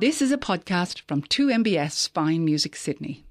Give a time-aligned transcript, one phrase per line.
[0.00, 3.24] This is a podcast from 2MBS Fine Music Sydney.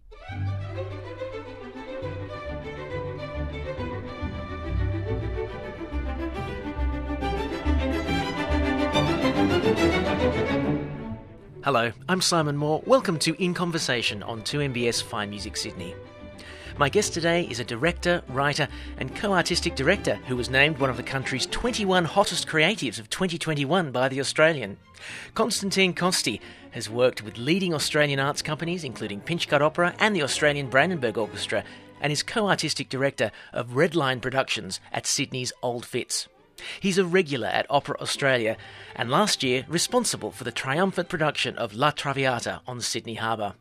[11.65, 12.81] Hello, I'm Simon Moore.
[12.85, 15.93] Welcome to In Conversation on 2MBS Fine Music Sydney.
[16.75, 18.67] My guest today is a director, writer,
[18.97, 23.11] and co artistic director who was named one of the country's 21 hottest creatives of
[23.11, 24.77] 2021 by The Australian.
[25.35, 30.67] Constantine Costi has worked with leading Australian arts companies, including Pinchgut Opera and the Australian
[30.67, 31.63] Brandenburg Orchestra,
[32.01, 36.27] and is co artistic director of Red Line Productions at Sydney's Old Fitz.
[36.79, 38.57] He's a regular at Opera Australia
[38.95, 43.53] and last year responsible for the triumphant production of La Traviata on Sydney Harbour.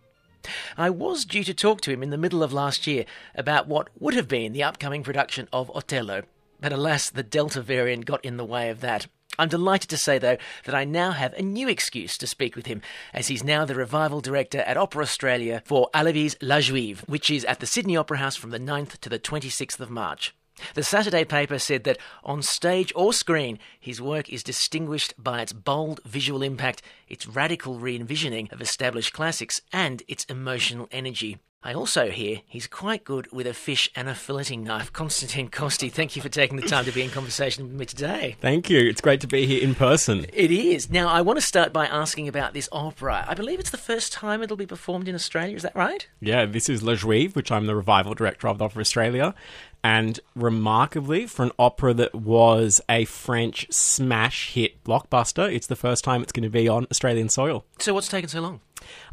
[0.77, 3.89] I was due to talk to him in the middle of last year about what
[3.99, 6.23] would have been the upcoming production of Otello,
[6.61, 9.07] but alas, the Delta variant got in the way of that.
[9.39, 12.67] I'm delighted to say, though, that I now have a new excuse to speak with
[12.67, 12.83] him,
[13.15, 17.45] as he's now the revival director at Opera Australia for Halévy's La Juive, which is
[17.47, 20.35] at the Sydney Opera House from the 9th to the 26th of March.
[20.75, 25.53] The Saturday paper said that on stage or screen, his work is distinguished by its
[25.53, 31.39] bold visual impact, its radical re envisioning of established classics, and its emotional energy.
[31.65, 34.93] I also hear he's quite good with a fish and a filleting knife.
[35.03, 38.37] Constantine Costi, thank you for taking the time to be in conversation with me today.
[38.41, 38.81] Thank you.
[38.81, 40.27] It's great to be here in person.
[40.33, 40.91] It is.
[40.91, 43.25] Now, I want to start by asking about this opera.
[43.29, 46.09] I believe it's the first time it'll be performed in Australia, is that right?
[46.21, 49.35] Yeah, this is La Juive, which I'm the revival director of the Opera Australia.
[49.85, 56.03] And remarkably, for an opera that was a French smash hit blockbuster, it's the first
[56.03, 57.65] time it's going to be on Australian soil.
[57.79, 58.61] So, what's taken so long?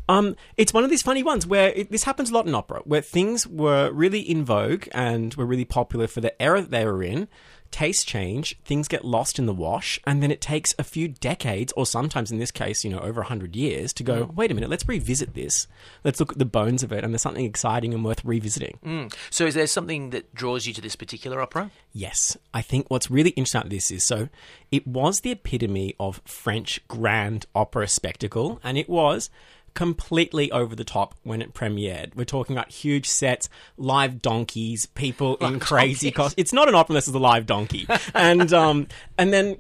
[0.10, 2.82] Um, it's one of these funny ones where it, this happens a lot in opera,
[2.84, 6.84] where things were really in vogue and were really popular for the era that they
[6.84, 7.28] were in.
[7.70, 11.72] Tastes change, things get lost in the wash, and then it takes a few decades,
[11.74, 14.72] or sometimes in this case, you know, over 100 years, to go, wait a minute,
[14.72, 15.68] let's revisit this.
[16.04, 18.80] Let's look at the bones of it, and there's something exciting and worth revisiting.
[18.84, 19.16] Mm.
[19.30, 21.70] So, is there something that draws you to this particular opera?
[21.94, 22.36] Yes.
[22.56, 24.30] I think what's really interesting about this is so
[24.72, 29.30] it was the epitome of French grand opera spectacle, and it was
[29.80, 32.14] completely over the top when it premiered.
[32.14, 33.48] We're talking about huge sets,
[33.78, 36.36] live donkeys, people in crazy costumes.
[36.36, 37.88] It's not an opera unless it's a live donkey.
[38.14, 38.88] and um,
[39.18, 39.56] and then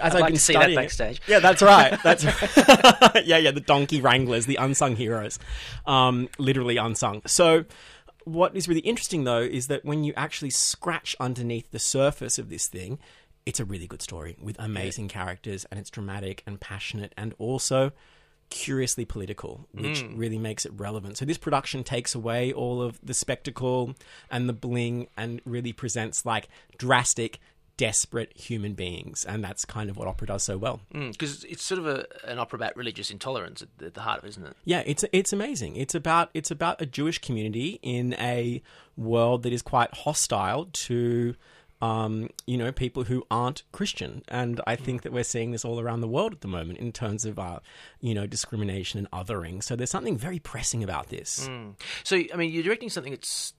[0.00, 1.20] I'd I've like been to see that studying it- backstage.
[1.26, 2.02] yeah, that's right.
[2.02, 3.26] That's right.
[3.26, 3.50] yeah, yeah.
[3.50, 5.38] The donkey wranglers, the unsung heroes,
[5.84, 7.20] um, literally unsung.
[7.26, 7.66] So,
[8.24, 12.48] what is really interesting though is that when you actually scratch underneath the surface of
[12.48, 12.98] this thing,
[13.44, 17.92] it's a really good story with amazing characters, and it's dramatic and passionate, and also
[18.50, 20.12] curiously political, which mm.
[20.16, 21.18] really makes it relevant.
[21.18, 23.94] So this production takes away all of the spectacle
[24.30, 27.40] and the bling, and really presents like drastic.
[27.76, 30.80] Desperate human beings, and that's kind of what opera does so well.
[30.92, 34.00] Mm, because it's sort of a, an opera about religious intolerance at the, at the
[34.00, 34.56] heart of it, isn't it?
[34.64, 35.76] Yeah, it's it's amazing.
[35.76, 38.62] It's about it's about a Jewish community in a
[38.96, 41.36] world that is quite hostile to
[41.80, 45.80] um, you know people who aren't Christian, and I think that we're seeing this all
[45.80, 47.60] around the world at the moment in terms of uh,
[48.00, 49.62] you know discrimination and othering.
[49.62, 51.48] So there's something very pressing about this.
[52.04, 53.52] So, I mean, you're directing something that's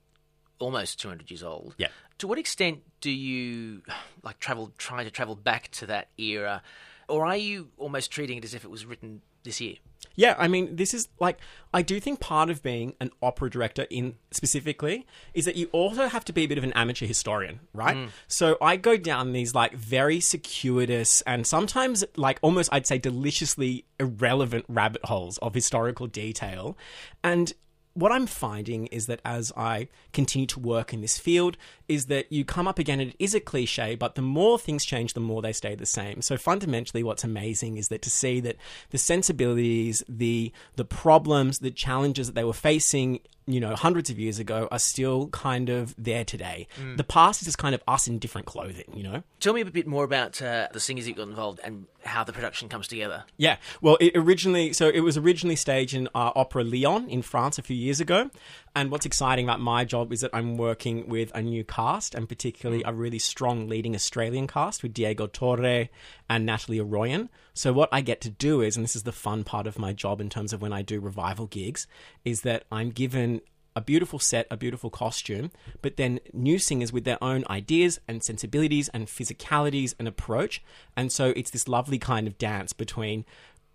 [0.59, 1.75] almost 200 years old.
[1.77, 1.87] Yeah.
[2.19, 3.81] To what extent do you
[4.23, 6.61] like travel, try to travel back to that era,
[7.09, 9.75] or are you almost treating it as if it was written this year?
[10.15, 11.37] Yeah, I mean, this is like
[11.73, 16.07] I do think part of being an opera director in specifically is that you also
[16.07, 17.95] have to be a bit of an amateur historian, right?
[17.95, 18.09] Mm.
[18.27, 23.85] So I go down these like very circuitous and sometimes like almost I'd say deliciously
[23.99, 26.77] irrelevant rabbit holes of historical detail.
[27.23, 27.53] And
[27.99, 32.31] what I'm finding is that as I continue to work in this field, is that
[32.31, 35.19] you come up again, and it is a cliche, but the more things change, the
[35.19, 36.21] more they stay the same.
[36.21, 38.55] So fundamentally, what's amazing is that to see that
[38.91, 44.19] the sensibilities, the the problems, the challenges that they were facing, you know, hundreds of
[44.19, 46.67] years ago, are still kind of there today.
[46.95, 49.23] The past is just kind of us in different clothing, you know.
[49.39, 52.31] Tell me a bit more about uh, the singers that got involved and how the
[52.31, 53.25] production comes together.
[53.37, 57.57] Yeah, well, it originally so it was originally staged in uh, Opera Lyon in France
[57.57, 58.29] a few years ago.
[58.75, 62.29] And what's exciting about my job is that I'm working with a new cast, and
[62.29, 62.89] particularly hmm.
[62.89, 65.89] a really strong leading Australian cast with Diego Torre
[66.29, 67.29] and Natalie Aroyan.
[67.53, 69.93] So what I get to do is, and this is the fun part of my
[69.93, 71.87] job in terms of when I do revival gigs,
[72.23, 73.41] is that I'm given
[73.75, 75.51] a beautiful set, a beautiful costume,
[75.81, 80.61] but then new singers with their own ideas and sensibilities and physicalities and approach.
[80.97, 83.25] And so it's this lovely kind of dance between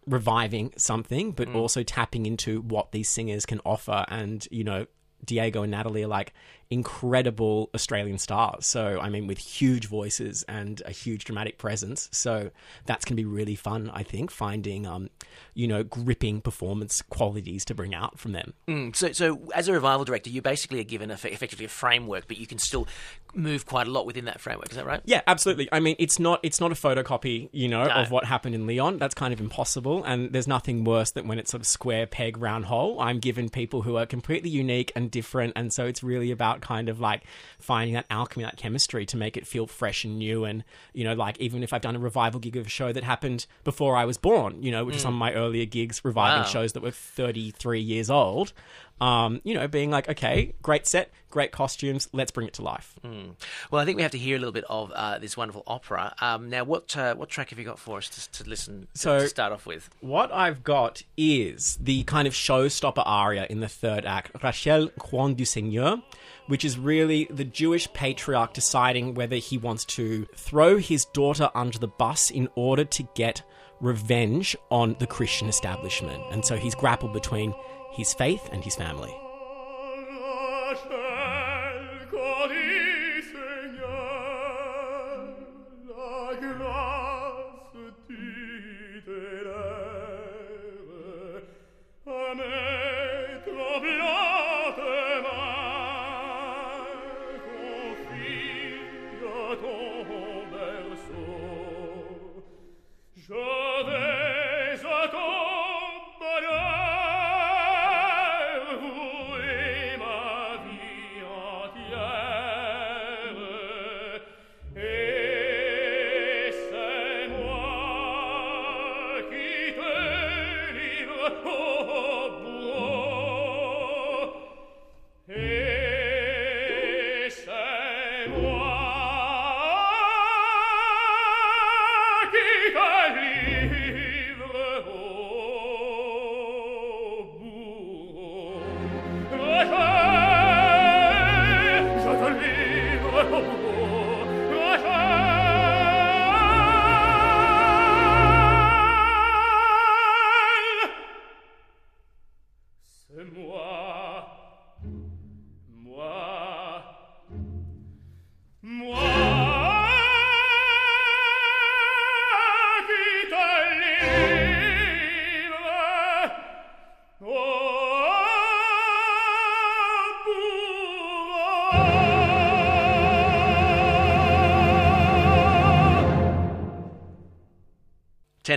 [0.06, 1.56] reviving something, but mm.
[1.56, 4.04] also tapping into what these singers can offer.
[4.08, 4.86] And, you know,
[5.24, 6.32] Diego and Natalie are like
[6.74, 8.66] incredible Australian stars.
[8.66, 12.08] So, I mean, with huge voices and a huge dramatic presence.
[12.12, 12.50] So,
[12.84, 15.08] that's going to be really fun, I think, finding, um,
[15.54, 18.52] you know, gripping performance qualities to bring out from them.
[18.68, 22.28] Mm, so, so as a revival director, you basically are given a, effectively a framework,
[22.28, 22.86] but you can still
[23.34, 24.70] move quite a lot within that framework.
[24.70, 25.00] Is that right?
[25.04, 25.68] Yeah, absolutely.
[25.72, 27.94] I mean, it's not it's not a photocopy, you know, no.
[27.94, 28.98] of what happened in Lyon.
[28.98, 32.36] That's kind of impossible, and there's nothing worse than when it's sort of square peg
[32.38, 33.00] round hole.
[33.00, 36.88] I'm given people who are completely unique and different, and so it's really about kind
[36.88, 37.22] of like
[37.58, 40.44] finding that alchemy, that chemistry to make it feel fresh and new.
[40.44, 43.04] And you know, like even if I've done a revival gig of a show that
[43.04, 44.96] happened before I was born, you know, which mm.
[44.96, 46.48] is some of my earlier gigs reviving wow.
[46.48, 48.52] shows that were 33 years old
[49.00, 52.94] um, you know, being like, okay, great set, great costumes, let's bring it to life.
[53.04, 53.34] Mm.
[53.70, 56.14] Well, I think we have to hear a little bit of uh, this wonderful opera.
[56.20, 58.98] Um, now, what uh, what track have you got for us to, to listen to,
[58.98, 59.90] so, to start off with?
[60.00, 65.36] What I've got is the kind of showstopper aria in the third act, Rachel quand
[65.36, 66.00] du Seigneur
[66.46, 71.78] which is really the Jewish patriarch deciding whether he wants to throw his daughter under
[71.78, 73.42] the bus in order to get
[73.80, 76.22] revenge on the Christian establishment.
[76.30, 77.54] And so he's grappled between
[77.92, 79.14] his faith and his family.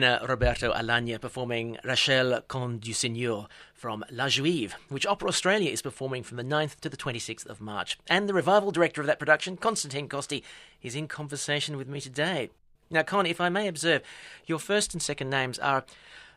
[0.08, 5.82] Tenor Roberto Alagna performing Rachel quand du Seigneur from La Juive, which Opera Australia is
[5.82, 7.98] performing from the 9th to the 26th of March.
[8.08, 10.44] And the revival director of that production, Constantine Costi,
[10.82, 12.50] is in conversation with me today.
[12.90, 14.02] Now, Con, if I may observe,
[14.46, 15.84] your first and second names are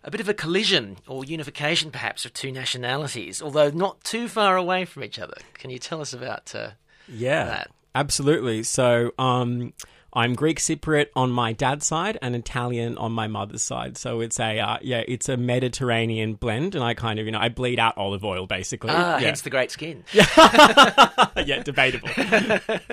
[0.02, 4.56] a bit of a collision or unification, perhaps, of two nationalities, although not too far
[4.56, 5.36] away from each other.
[5.54, 6.70] Can you tell us about uh,
[7.08, 7.70] yeah, that?
[7.94, 8.64] Absolutely.
[8.64, 9.74] So, um,
[10.12, 13.96] I'm Greek Cypriot on my dad's side and Italian on my mother's side.
[13.96, 17.38] So it's a uh, yeah, it's a Mediterranean blend, and I kind of you know
[17.38, 18.90] I bleed out olive oil basically.
[18.90, 19.26] Ah, yeah.
[19.26, 20.04] hence the great skin.
[20.12, 22.08] yeah, debatable.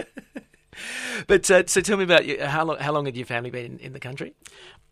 [1.28, 3.66] but uh, so tell me about you, how long how long had your family been
[3.66, 4.34] in, in the country?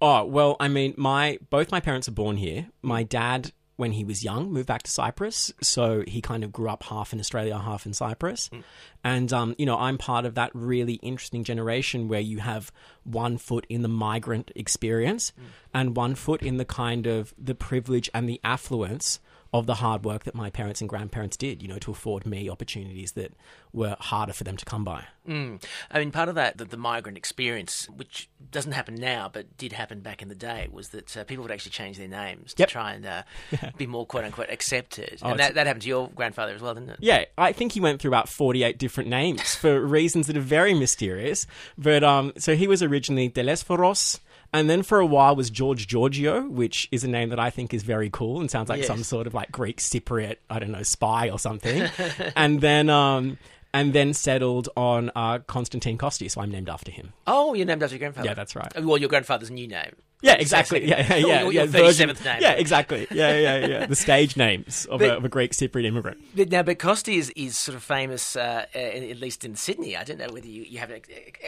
[0.01, 2.67] Oh well, I mean, my both my parents are born here.
[2.81, 5.51] My dad when he was young, moved back to Cyprus.
[5.61, 8.49] So he kind of grew up half in Australia, half in Cyprus.
[8.49, 8.63] Mm.
[9.03, 12.71] And, um, you know, I'm part of that really interesting generation where you have
[13.03, 15.43] one foot in the migrant experience mm.
[15.73, 19.19] and one foot in the kind of the privilege and the affluence
[19.59, 22.49] of the hard work that my parents and grandparents did, you know, to afford me
[22.49, 23.33] opportunities that
[23.73, 25.05] were harder for them to come by.
[25.27, 25.61] Mm.
[25.91, 29.73] I mean, part of that, the, the, migrant experience, which doesn't happen now, but did
[29.73, 32.61] happen back in the day, was that uh, people would actually change their names to
[32.61, 32.69] yep.
[32.69, 33.23] try and uh,
[33.77, 35.19] be more quote unquote accepted.
[35.21, 36.97] Oh, and that, that happened to your grandfather as well, didn't it?
[36.99, 40.73] Yeah, I think he went through about 48 different names for reasons that are very
[40.73, 41.47] mysterious.
[41.77, 44.19] But um, so he was originally Delesforos.
[44.55, 47.73] And then for a while was George Giorgio, which is a name that I think
[47.73, 48.87] is very cool and sounds like yes.
[48.87, 51.89] some sort of like Greek Cypriot, I don't know, spy or something.
[52.37, 53.37] and then um,
[53.75, 57.11] and then settled on uh, Constantine Costi, so I'm named after him.
[57.27, 58.29] Oh, you're named after your grandfather.
[58.29, 58.71] Yeah, that's right.
[58.81, 59.97] Well, your grandfather's new name.
[60.21, 60.87] Yeah, exactly.
[60.87, 61.41] Yeah, yeah, yeah.
[61.41, 62.37] Your, your, your 37th name.
[62.41, 63.05] Yeah, exactly.
[63.11, 63.85] Yeah, yeah, yeah.
[63.87, 66.23] the stage names of, but, a, of, a, Greek Cypriot immigrant.
[66.33, 69.97] But now, but Costi is, is sort of famous, uh, at least in Sydney.
[69.97, 71.01] I don't know whether you, you have an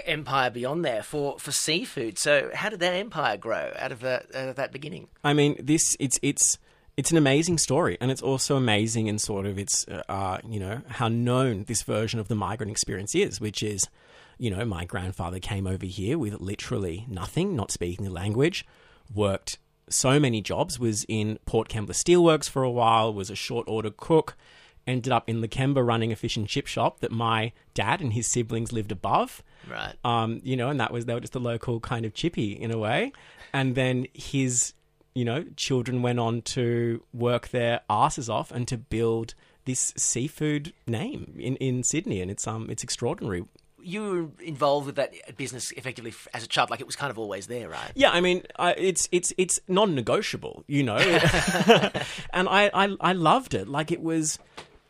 [0.05, 2.19] empire beyond there for, for seafood.
[2.19, 5.07] So, how did that empire grow out of, uh, out of that beginning?
[5.23, 6.59] I mean, this it's it's
[6.97, 10.59] it's an amazing story, and it's also amazing in sort of its, uh, uh, you
[10.59, 13.87] know, how known this version of the migrant experience is, which is,
[14.39, 18.65] you know, my grandfather came over here with literally nothing, not speaking the language,
[19.13, 23.67] worked so many jobs, was in Port Kembla Steelworks for a while, was a short
[23.69, 24.35] order cook,
[24.87, 28.25] ended up in Lakemba running a fish and chip shop that my dad and his
[28.25, 29.43] siblings lived above.
[29.69, 29.93] Right.
[30.03, 32.71] Um, you know, and that was they were just a local kind of chippy in
[32.71, 33.11] a way.
[33.53, 34.73] And then his,
[35.17, 39.33] you know, children went on to work their asses off and to build
[39.65, 43.43] this seafood name in, in Sydney, and it's um it's extraordinary.
[43.81, 47.17] You were involved with that business effectively as a child, like it was kind of
[47.17, 47.91] always there, right?
[47.95, 50.97] Yeah, I mean, uh, it's it's it's non-negotiable, you know,
[52.33, 53.67] and I, I I loved it.
[53.67, 54.39] Like it was,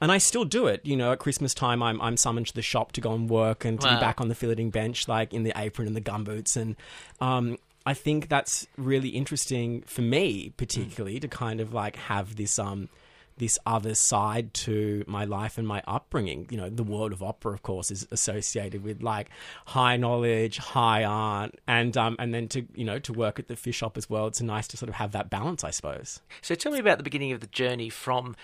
[0.01, 0.81] and I still do it.
[0.83, 3.65] You know, at Christmas time, I'm I'm summoned to the shop to go and work
[3.65, 3.95] and to Wow.
[3.95, 6.75] be back on the filleting bench, like in the apron and the gumboots, and
[7.19, 12.59] um, I think that's really interesting for me, particularly to kind of like have this
[12.59, 12.89] um
[13.37, 16.47] this other side to my life and my upbringing.
[16.49, 19.29] You know, the world of opera, of course, is associated with like
[19.67, 23.55] high knowledge, high art, and um, and then to you know to work at the
[23.55, 24.27] fish shop as well.
[24.27, 26.19] It's nice to sort of have that balance, I suppose.
[26.41, 28.35] So tell me about the beginning of the journey from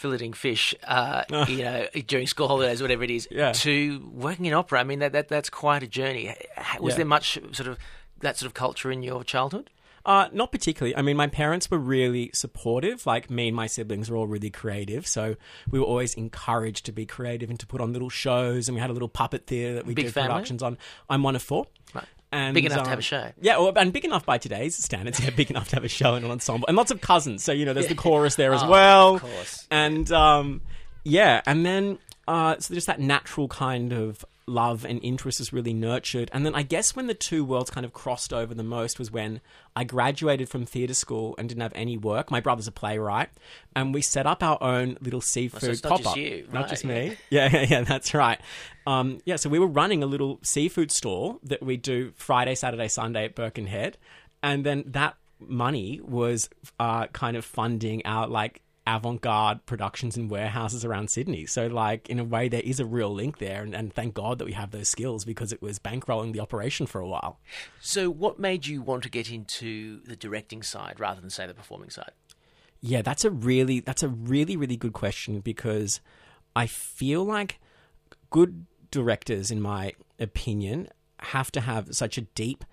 [0.00, 3.52] filleting fish, uh, you know, during school holidays, whatever it is, Yeah.
[3.52, 4.80] to working in opera.
[4.80, 6.34] I mean, that, that that's quite a journey.
[6.80, 6.96] Was Yeah.
[6.98, 7.78] there much sort of
[8.22, 9.70] that sort of culture in your childhood?
[10.04, 10.96] Uh, not particularly.
[10.96, 13.06] I mean, my parents were really supportive.
[13.06, 15.36] Like me and my siblings were all really creative, so
[15.70, 18.68] we were always encouraged to be creative and to put on little shows.
[18.68, 20.30] And we had a little puppet theatre that we Big did family?
[20.30, 20.76] productions on.
[21.08, 21.66] I'm one of four.
[21.94, 22.04] Right.
[22.32, 23.30] And, Big enough to um, have a show.
[23.40, 25.20] Yeah, well, and big enough by today's standards.
[25.20, 27.44] Yeah, big enough to have a show and an ensemble, and lots of cousins.
[27.44, 29.14] So you know, there's the chorus there as Oh, well.
[29.16, 29.68] of course.
[29.70, 30.62] And um,
[31.04, 35.72] yeah, and then uh, so just that natural kind of love and interest is really
[35.72, 36.30] nurtured.
[36.32, 39.10] And then I guess when the two worlds kind of crossed over the most was
[39.10, 39.40] when
[39.74, 42.30] I graduated from theatre school and didn't have any work.
[42.30, 43.30] My brother's a playwright,
[43.74, 46.16] and we set up our own little seafood it's not pop just up.
[46.16, 47.16] you, not just me.
[47.30, 48.40] Yeah, yeah, yeah, that's right.
[48.86, 52.88] Um, yeah, so we were running a little seafood store that we do Friday, Saturday,
[52.88, 53.96] Sunday at Birkenhead,
[54.42, 60.84] and then that money was uh, kind of funding our like avant-garde productions and warehouses
[60.84, 61.46] around Sydney.
[61.46, 64.38] So, like in a way, there is a real link there, and, and thank God
[64.38, 67.38] that we have those skills because it was bankrolling the operation for a while.
[67.80, 71.54] So, what made you want to get into the directing side rather than say the
[71.54, 72.12] performing side?
[72.80, 76.00] Yeah, that's a really that's a really really good question because
[76.56, 77.60] I feel like
[78.30, 80.88] good directors in my opinion
[81.20, 82.64] have to have such a deep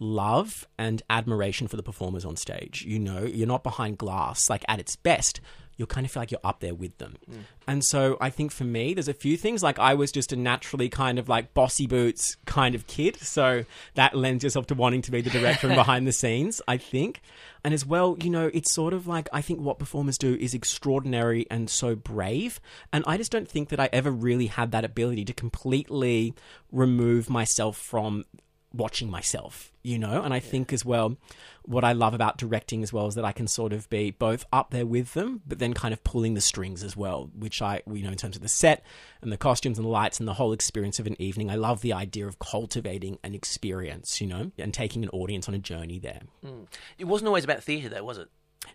[0.00, 2.84] love and admiration for the performers on stage.
[2.86, 5.40] You know, you're not behind glass like at its best.
[5.76, 7.16] You'll kind of feel like you're up there with them.
[7.30, 7.38] Mm.
[7.66, 9.62] And so I think for me, there's a few things.
[9.62, 13.16] Like I was just a naturally kind of like bossy boots kind of kid.
[13.20, 13.64] So
[13.94, 17.22] that lends yourself to wanting to be the director and behind the scenes, I think.
[17.64, 20.52] And as well, you know, it's sort of like I think what performers do is
[20.54, 22.60] extraordinary and so brave.
[22.92, 26.34] And I just don't think that I ever really had that ability to completely
[26.70, 28.24] remove myself from
[28.72, 30.22] watching myself, you know?
[30.22, 31.16] And I think as well,
[31.64, 34.44] what I love about directing as well is that I can sort of be both
[34.52, 37.82] up there with them, but then kind of pulling the strings as well, which I,
[37.90, 38.84] you know, in terms of the set
[39.22, 41.50] and the costumes and the lights and the whole experience of an evening.
[41.50, 45.54] I love the idea of cultivating an experience, you know, and taking an audience on
[45.54, 46.22] a journey there.
[46.44, 46.64] Hmm.
[46.98, 48.28] It wasn't always about theatre, though, was it?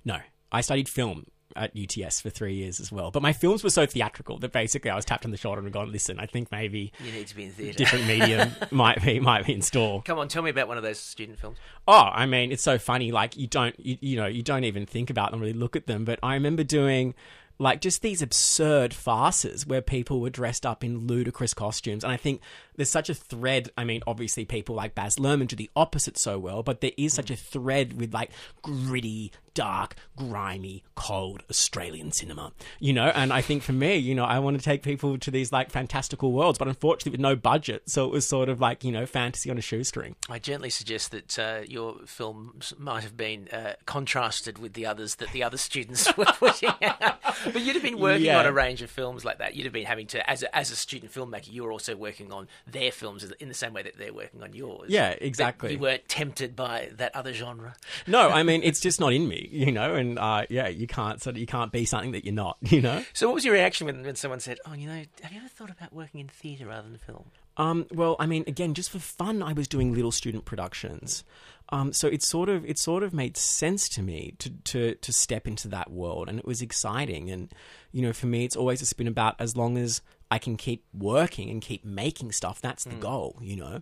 [0.04, 0.20] No,
[0.52, 1.26] I studied film
[1.56, 4.92] at UTS for three years as well, but my films were so theatrical that basically
[4.92, 7.36] I was tapped on the shoulder and gone, listen, I think maybe You need to
[7.36, 7.78] be in theatre.
[7.78, 10.02] different medium might be might be in store.
[10.04, 11.58] Come on, tell me about one of those student films.
[11.88, 13.12] Oh, I mean, it's so funny.
[13.12, 15.88] Like you don't, you, you know, you don't even think about them, really look at
[15.88, 16.06] them.
[16.06, 17.14] But I remember doing
[17.58, 22.18] like just these absurd farces where people were dressed up in ludicrous costumes, and I
[22.18, 22.42] think
[22.76, 23.70] there's such a thread.
[23.78, 27.14] I mean, obviously, people like Baz Luhrmann do the opposite so well, but there is
[27.14, 27.34] such hmm.
[27.34, 28.32] a thread with like
[28.62, 33.08] gritty, dark, grimy, cold Australian cinema, you know.
[33.08, 35.72] And I think for me, you know, I want to take people to these like
[35.72, 39.06] fantastical worlds, but unfortunately with no budget, so it was sort of like you know
[39.08, 40.16] fantasy on a shoestring.
[40.30, 45.16] I gently suggest that uh, your films might have been uh, contrasted with the others
[45.16, 47.16] that the other students were putting out.
[47.52, 48.40] But you'd have been working Yeah.
[48.40, 49.56] on a range of films like that.
[49.56, 52.32] You'd have been having to, as a, as a student filmmaker, you were also working
[52.32, 54.90] on their films in the same way that they're working on yours.
[54.90, 55.72] Yeah, But exactly.
[55.74, 57.76] you weren't tempted by that other genre.
[58.08, 61.22] No, I mean it's just not in me, you know, and uh, yeah, you can't
[61.22, 63.04] sort of you can't be something that you're not, you know.
[63.14, 65.48] So, what was your reaction when, when someone said, "Oh, you know, have you ever
[65.48, 67.26] thought about working in theatre rather than film?"
[67.58, 71.24] Um, well, I mean, again, just for fun, I was doing little student productions,
[71.70, 75.14] um, so it sort of it sort of made sense to me to to to
[75.14, 77.30] step into that world, and it was exciting.
[77.30, 77.52] And
[77.92, 80.84] you know, for me, it's always just been about as long as I can keep
[80.94, 82.62] working and keep making stuff.
[82.62, 83.82] That's the goal, you know.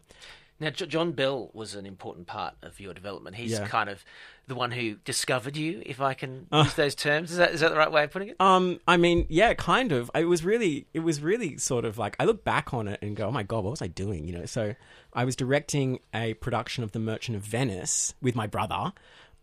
[0.63, 3.36] Now, J- John Bell was an important part of your development.
[3.36, 3.67] He's Yeah.
[3.67, 4.03] kind of
[4.48, 7.32] the one who discovered you, if I can use those terms.
[7.32, 8.36] Is that is that the right way of putting it?
[8.39, 10.10] Um, I mean, yeah, kind of.
[10.15, 13.15] It was really, it was really sort of like I look back on it and
[13.15, 14.46] go, "Oh my god, what was I doing?" You know.
[14.46, 14.75] So
[15.13, 18.91] I was directing a production of The Merchant of Venice with my brother.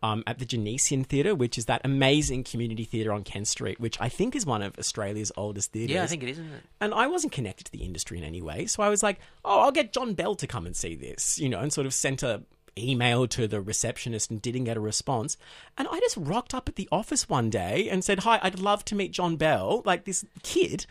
[0.02, 4.00] Um, at the Genesian Theatre, which is that amazing community theatre on Kent Street, which
[4.00, 5.95] I think is one of Australia's oldest theatres.
[5.95, 6.62] yeah, I think it is, isn't it?
[6.80, 8.64] And I wasn't connected to the industry in any way.
[8.64, 11.50] So I was like, oh, I'll get John Bell to come and see this, you
[11.50, 12.42] know, and sort of sent a
[12.78, 15.37] email to the receptionist and didn't get a response.
[15.76, 18.85] And I just rocked up at the office one day and said, hi, I'd love
[18.87, 20.87] to meet John Bell, like this kid.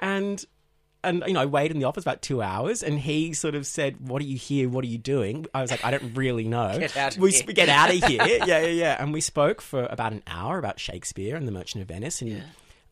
[0.00, 0.44] And
[1.04, 3.66] and you know, I waited in the office about two hours, and he sort of
[3.66, 4.68] said, "What are you here?
[4.68, 7.32] What are you doing?" I was like, "I don't really know." Get out of we
[7.32, 7.42] here.
[7.52, 8.22] get out of here.
[8.26, 8.96] yeah, yeah, yeah.
[9.02, 12.42] And we spoke for about an hour about Shakespeare and The Merchant of Venice, and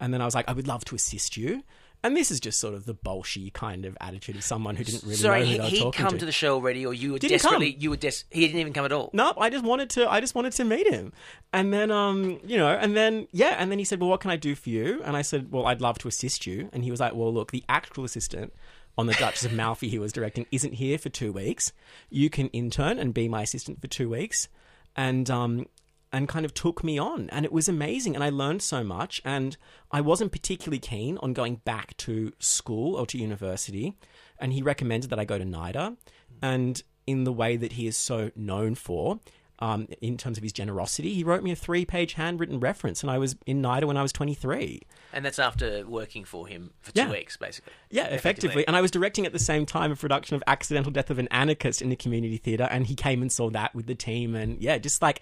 [0.01, 1.63] and then I was like, "I would love to assist you."
[2.03, 5.03] And this is just sort of the bolshy kind of attitude of someone who didn't
[5.03, 6.19] really Sorry, know he, who they were he'd talking come to.
[6.21, 7.83] to the show already, or you were Didn't desperately come.
[7.83, 9.11] you were des- he didn't even come at all.
[9.13, 10.11] Nope, I just wanted to.
[10.11, 11.13] I just wanted to meet him,
[11.53, 14.31] and then, um, you know, and then, yeah, and then he said, "Well, what can
[14.31, 16.91] I do for you?" And I said, "Well, I'd love to assist you." And he
[16.91, 18.55] was like, "Well, look, the actual assistant
[18.97, 21.73] on the Duchess of Malfi he was directing isn't here for two weeks.
[22.09, 24.49] You can intern and be my assistant for two weeks,"
[24.97, 25.67] and um,
[26.13, 29.23] and kind of took me on, and it was amazing, and I learned so much,
[29.25, 29.57] and
[29.93, 33.95] I wasn't particularly keen on going back to school or to university,
[34.39, 35.97] and he recommended that I go to NIDA,
[36.43, 39.21] and in the way that he is so known for.
[39.63, 43.19] Um, in terms of his generosity, he wrote me a three-page handwritten reference, and I
[43.19, 44.81] was in NIDA when I was 23.
[45.13, 47.11] And that's after working for him for two Yeah.
[47.11, 47.75] weeks, basically.
[47.91, 48.67] Yeah, effectively.
[48.67, 51.29] And I was directing at the same time a production of Accidental Death of an
[51.31, 54.63] Anarchist in the community theatre, and he came and saw that with the team, and
[54.63, 55.21] yeah, just like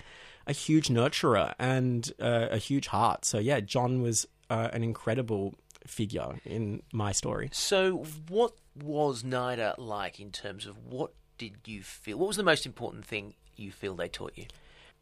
[0.48, 3.24] a huge nurturer and uh, a huge heart.
[3.24, 5.54] So yeah, John was uh, an incredible
[5.86, 7.50] figure in my story.
[7.52, 12.18] So, what was NIDA like in terms of what did you feel?
[12.18, 14.46] What was the most important thing you feel they taught you?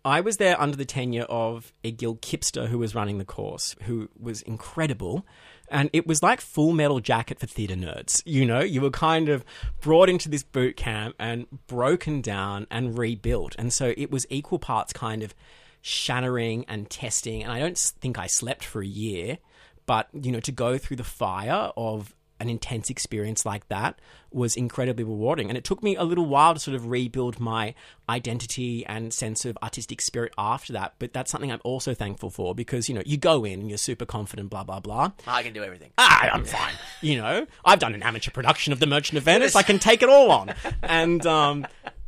[0.06, 4.08] I was there under the tenure of Egil Kipste who was running the course, who
[4.16, 5.26] was incredible.
[5.68, 8.22] And it was like full metal jacket for theatre nerds.
[8.24, 9.44] You know, you were kind of
[9.80, 13.56] brought into this boot camp and broken down and rebuilt.
[13.58, 15.34] And so it was equal parts kind of
[15.82, 17.42] shattering and testing.
[17.42, 19.38] And I don't think I slept for a year,
[19.86, 23.98] but, you know, to go through the fire of an intense experience like that
[24.30, 25.48] was incredibly rewarding.
[25.48, 27.74] And it took me a little while to sort of rebuild my
[28.08, 30.94] identity and sense of artistic spirit after that.
[30.98, 33.78] But that's something I'm also thankful for because, you know, you go in and you're
[33.78, 35.12] super confident, blah, blah, blah.
[35.26, 35.92] I can do everything.
[35.96, 36.74] Ah, I'm fine.
[37.00, 39.56] You know, I've done an amateur production of The Merchant of Venice.
[39.56, 40.54] I can take it all on.
[40.82, 41.66] And, um,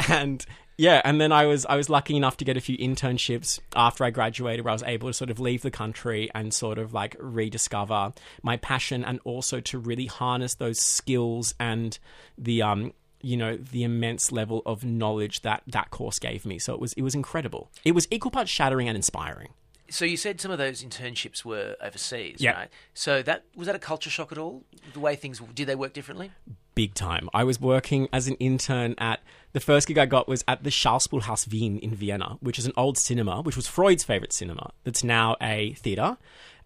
[0.08, 0.44] and,
[0.76, 4.04] yeah, and then I was I was lucky enough to get a few internships after
[4.04, 6.92] I graduated, where I was able to sort of leave the country and sort of
[6.92, 11.98] like rediscover my passion, and also to really harness those skills and
[12.36, 16.58] the um you know the immense level of knowledge that that course gave me.
[16.60, 17.70] So it was it was incredible.
[17.84, 19.48] It was equal parts shattering and inspiring.
[19.90, 22.52] So you said some of those internships were overseas, Yeah.
[22.52, 22.68] right?
[22.92, 24.62] So that was that a culture shock at all?
[24.92, 26.30] The way things did they work differently?
[26.74, 27.28] big time.
[27.34, 29.18] I was working as an intern at
[29.52, 32.72] the first gig I got was at the Schauspielhaus Wien in Vienna, which is an
[32.76, 34.72] old cinema, which was Freud's favorite cinema.
[34.84, 36.16] That's now a theater.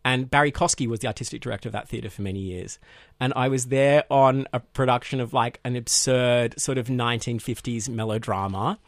[0.05, 2.81] And Barrie Kosky was the artistic director of that theater for many years.
[3.21, 8.79] And I was there on a production of like an absurd sort of 1950s melodrama.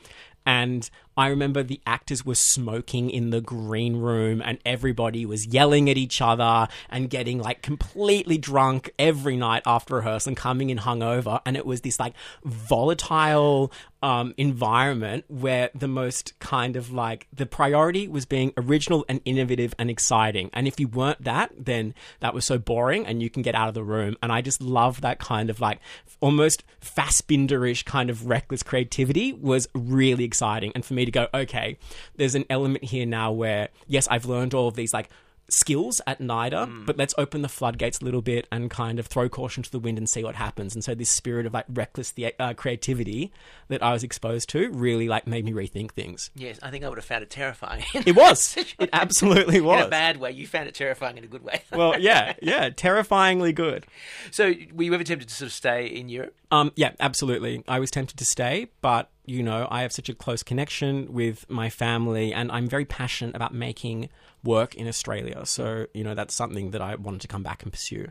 [0.45, 5.89] And I remember the actors were smoking in the green room and everybody was yelling
[5.89, 10.79] at each other and getting like completely drunk every night after rehearsal and coming in
[10.79, 11.41] hungover.
[11.47, 13.73] And it was this like volatile
[14.03, 19.75] um, environment where the most kind of like the priority was being original and innovative
[19.79, 20.51] and exciting.
[20.53, 23.69] And if you weren't that, then that was so boring and you can get out
[23.69, 24.17] of the room.
[24.23, 25.79] And I just love that kind of like
[26.21, 30.73] almost Fassbinderish kind of reckless creativity was really exciting.
[30.75, 31.79] And for me to go, okay,
[32.17, 35.11] there's an element here now where, yes, I've learned all of these like
[35.51, 39.29] skills at NIDA, but let's open the floodgates a little bit and kind of throw
[39.29, 40.75] caution to the wind and see what happens.
[40.75, 43.31] And so this spirit of like reckless the- uh, creativity
[43.69, 46.31] that I was exposed to really like made me rethink things.
[46.35, 47.85] Yes, I think I would have found it terrifying.
[47.93, 48.57] It was.
[48.79, 49.83] It absolutely was.
[49.83, 50.33] in a bad way.
[50.33, 51.63] You found it terrifying in a good way.
[51.73, 53.87] well, yeah, yeah, terrifyingly good.
[54.31, 56.35] so were you ever tempted to sort of stay in Europe?
[56.51, 57.63] Um, yeah, absolutely.
[57.69, 61.49] I was tempted to stay, but you know, I have such a close connection with
[61.51, 64.09] my family, and I'm very passionate about making
[64.43, 65.47] work in Australia.
[65.47, 68.09] So you know, that's something that I wanted to come back and pursue.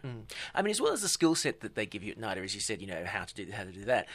[0.56, 2.56] I mean, as well as the skill set that they give you at NIDA, as
[2.56, 4.08] you said, you know how to do how to do that.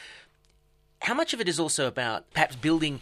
[1.01, 2.99] How much of it is also about perhaps building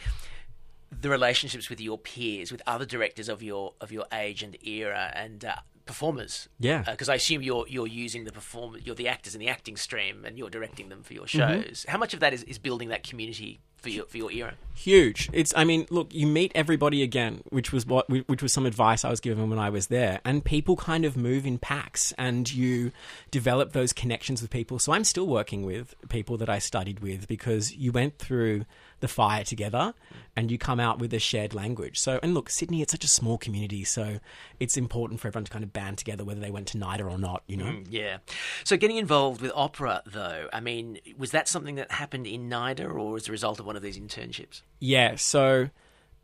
[1.01, 5.11] the relationships with your peers, with other directors of your of your age and era,
[5.15, 5.55] and uh,
[5.87, 6.47] performers.
[6.59, 6.83] Yeah.
[6.83, 10.23] Because I assume you're you're using the perform you're the actors in the acting stream
[10.25, 11.61] and you're directing them for your Mm-hmm.
[11.63, 11.85] shows.
[11.89, 14.53] How much of that is, is building that community for your for your era?
[14.77, 15.29] huge.
[15.33, 19.03] It's I mean, look, you meet everybody again, which was what which was some advice
[19.03, 22.51] I was given when I was there, and people kind of move in packs, and
[22.51, 22.91] you
[23.31, 24.79] develop those connections with people.
[24.79, 28.65] So I'm still working with people that I studied with because you went through
[28.99, 29.93] the fire together,
[30.35, 31.99] and you come out with a shared language.
[31.99, 34.19] So and look, Sydney, it's such a small community, so
[34.59, 37.17] it's important for everyone to kind of band together, whether they went to NIDA or
[37.17, 37.43] not.
[37.47, 37.65] You know.
[37.65, 38.17] Mm, yeah.
[38.63, 42.89] So getting involved with opera, though, I mean, was that something that happened in NIDA
[42.89, 44.61] or as a result of one of these internships?
[44.79, 45.69] Yeah, so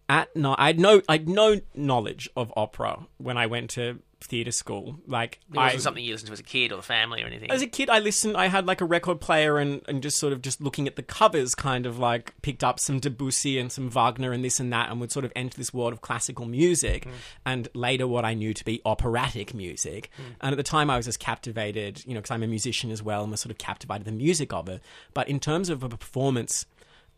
[0.09, 3.99] at no, I had no, I had no knowledge of opera when I went to
[4.23, 4.99] theatre school.
[5.07, 7.25] Like, It wasn't I, something you listened to as a kid or the family or
[7.25, 7.51] anything.
[7.51, 8.37] as a kid, I listened.
[8.37, 11.03] I had like a record player, and and just sort of just looking at the
[11.03, 14.89] covers, kind of like picked up some Debussy and some Wagner and this and that,
[14.89, 17.11] and would sort of enter this world of classical music, mm.
[17.45, 20.09] and later what I knew to be operatic music.
[20.17, 20.35] Mm.
[20.41, 23.03] And at the time, I was just captivated, you know, because I'm a musician as
[23.03, 24.81] well, and was sort of captivated the music of it.
[25.13, 26.65] But in terms of a performance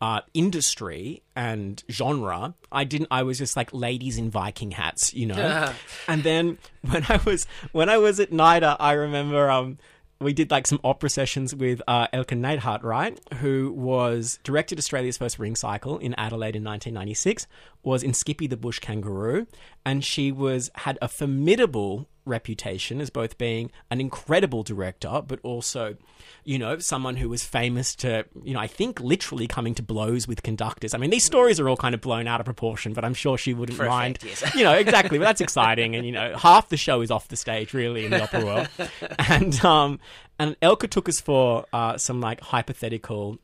[0.00, 3.08] uh, industry and genre, I didn't.
[3.10, 5.72] I was just like ladies in Viking hats, you know.
[6.08, 9.78] and then when I was when I was at NIDA, I remember um,
[10.20, 13.18] we did like some opera sessions with uh, Elke Neidhardt, right?
[13.34, 17.46] Who was directed Australia's first ring cycle in Adelaide in 1996,
[17.82, 19.46] was in Skippy the Bush Kangaroo,
[19.84, 25.96] and she was had a formidable reputation as both being an incredible director, but also,
[26.44, 30.28] you know, someone who was famous to, you know, I think literally coming to blows
[30.28, 30.92] with conductors.
[30.92, 33.38] I mean, these stories are all kind of blown out of proportion, but I'm sure
[33.38, 34.18] she wouldn't For effect, mind.
[34.24, 34.54] yes.
[34.54, 35.18] You know, exactly.
[35.18, 38.10] But that's exciting, and you know, half the show is off the stage, really, in
[38.10, 38.68] the opera world.
[39.18, 40.00] And um,
[40.38, 43.38] and Elke took us for uh, some like hypothetical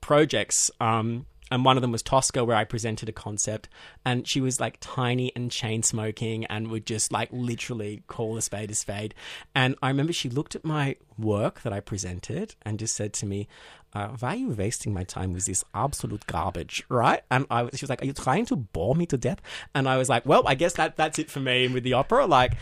[0.00, 0.70] projects.
[0.80, 3.68] Um, and one of them was Tosca, where I presented a concept,
[4.04, 8.42] and she was like tiny and chain smoking, and would just like literally call a
[8.42, 9.14] spade a spade.
[9.54, 13.26] And I remember she looked at my work that I presented and just said to
[13.26, 13.48] me,
[13.92, 17.22] uh, "Why are you wasting my time with this absolute garbage?" Right?
[17.30, 19.40] And I she was like, "Are you trying to bore me to death?"
[19.74, 22.26] And I was like, "Well, I guess that that's it for me with the opera."
[22.26, 22.54] Like,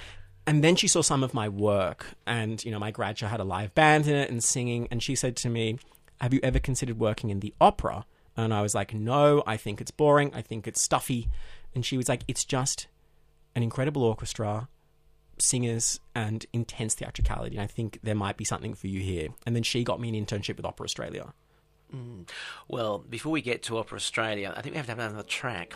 [0.47, 3.41] and then she saw some of my work, and you know, my grad show had
[3.41, 5.79] a live band in it and singing, and she said to me,
[6.23, 8.07] "Have you ever considered working in the opera?"
[8.39, 10.33] And I was like, "No, I think it's boring.
[10.33, 11.29] I think it's stuffy."
[11.75, 12.87] And she was like, "It's just
[13.55, 14.69] an incredible orchestra,
[15.39, 17.57] singers, and intense theatricality.
[17.57, 20.09] And I think there might be something for you here." And then she got me
[20.09, 21.35] an internship with Opera Australia.
[22.69, 25.75] Well, before we get to Opera Australia, I think we have to have another track.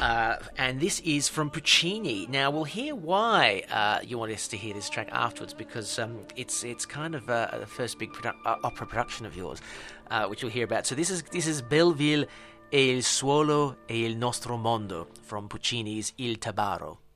[0.00, 2.26] Uh, and this is from Puccini.
[2.26, 6.20] Now, we'll hear why uh, you want us to hear this track afterwards, because um,
[6.34, 9.60] it's it's kind of uh, the first big produ- uh, opera production of yours,
[10.10, 10.86] uh, which you'll hear about.
[10.86, 12.26] So this is this is Belleville
[12.68, 17.09] e il suolo e il nostro mondo from Puccini's Il Tabarro.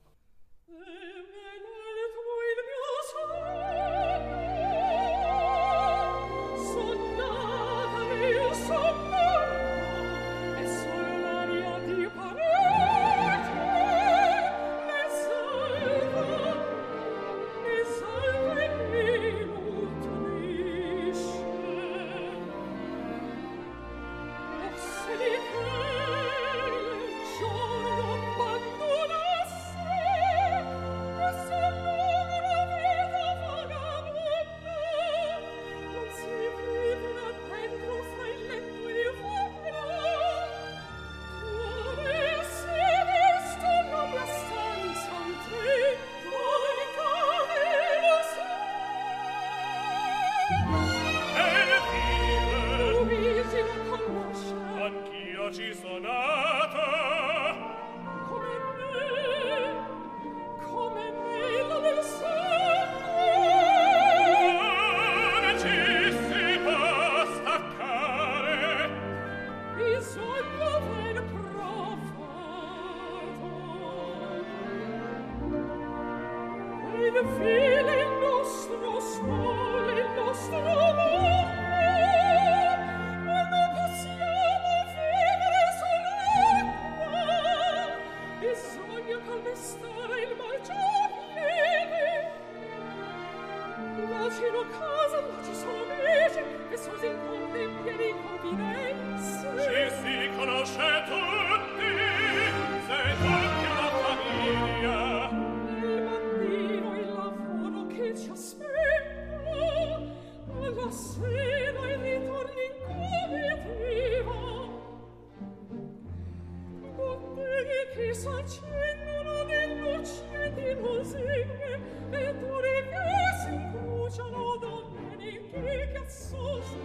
[117.95, 121.79] che s'accendono dell'ucce di lusingue
[122.11, 123.05] e pure che
[123.41, 126.77] s'incruciano domeniche cazzose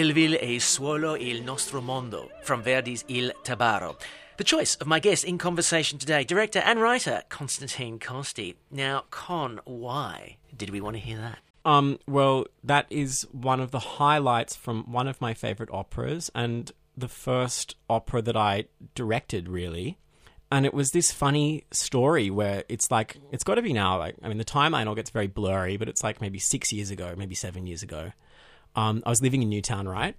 [0.00, 3.98] Belleville è il suolo e il nostro mondo from Verdi's Il Tabarro.
[4.38, 8.56] The choice of my guest in conversation today, director and writer Constantine Costi.
[8.70, 11.40] Now, Con, why did we want to hear that?
[11.66, 16.72] Um, well, that is one of the highlights from one of my favorite operas and
[16.96, 19.98] the first opera that I directed, really.
[20.50, 24.16] And it was this funny story where it's like, it's got to be now, like,
[24.22, 27.14] I mean, the timeline all gets very blurry, but it's like maybe six years ago,
[27.18, 28.12] maybe seven years ago.
[28.76, 30.16] Um, I was living in Newtown, right?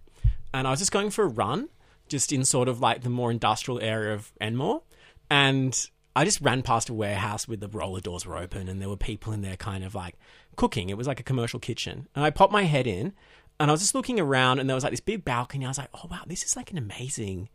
[0.54, 1.70] And I was just going for a run,
[2.10, 4.82] just in sort of like the more industrial area of Enmore.
[5.30, 8.90] And I just ran past a warehouse with the roller doors were open and there
[8.90, 10.16] were people in there kind of like
[10.58, 10.90] cooking.
[10.90, 12.08] It was like a commercial kitchen.
[12.16, 13.14] And I popped my head in
[13.60, 15.66] and I was just looking around and there was like this big balcony.
[15.66, 17.48] I was like, oh wow, this is like an amazing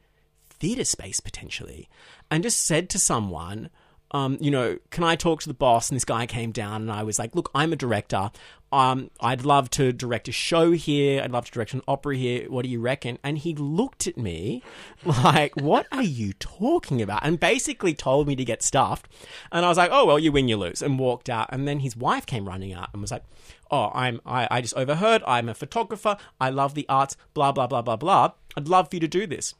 [0.49, 1.89] theater space potentially.
[2.31, 3.69] And just said to someone,
[4.13, 5.89] um, you know, can I talk to the boss?
[5.89, 8.31] And this guy came down and I was like, look, I'm a director.
[8.73, 11.23] Um, I'd love to direct a show here.
[11.23, 12.51] I'd love to direct an opera here.
[12.51, 13.19] What do you reckon?
[13.23, 14.63] And he looked at me
[15.05, 17.25] like, what are you talking about?
[17.25, 19.09] And basically told me to get stuffed.
[19.51, 20.83] And I was like, oh, well, you win, you lose.
[20.83, 21.49] And walked out.
[21.51, 23.25] And then his wife came running out and was like,
[23.71, 25.23] oh, I'm, I, I just overheard.
[25.27, 26.17] I'm a photographer.
[26.41, 28.33] I love the arts, blah, blah, blah, blah, blah.
[28.57, 29.55] I'd love for you to do this.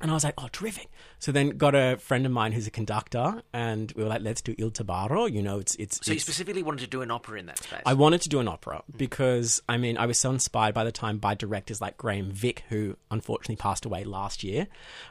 [0.00, 0.90] And I was like, oh, terrific.
[1.18, 4.40] So then got a friend of mine who's a conductor, and we were like, let's
[4.40, 5.28] do Il Tabarro.
[5.30, 5.96] You know, it's it's.
[5.96, 7.80] So you it's- specifically wanted to do an opera in that space?
[7.84, 10.92] I wanted to do an opera because I mean I was so inspired by the
[10.92, 14.68] time by directors like Graham Vick, who unfortunately passed away last year.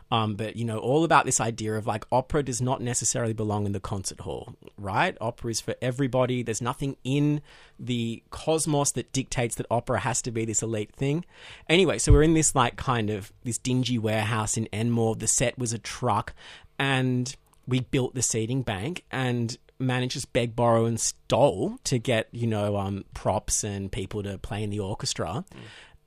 [0.10, 3.66] Um, but you know all about this idea of like opera does not necessarily belong
[3.66, 5.18] in the concert hall, right?
[5.20, 6.44] Opera is for everybody.
[6.44, 7.42] There's nothing in
[7.78, 11.26] the cosmos that dictates that opera has to be this elite thing.
[11.68, 15.16] Anyway, so we're in this like kind of this dingy warehouse in Enmore.
[15.16, 16.34] The set was a truck,
[16.80, 17.36] and
[17.68, 22.48] we built the seating bank and managed to beg, borrow, and stole to get you
[22.48, 25.44] know um, props and people to play in the orchestra,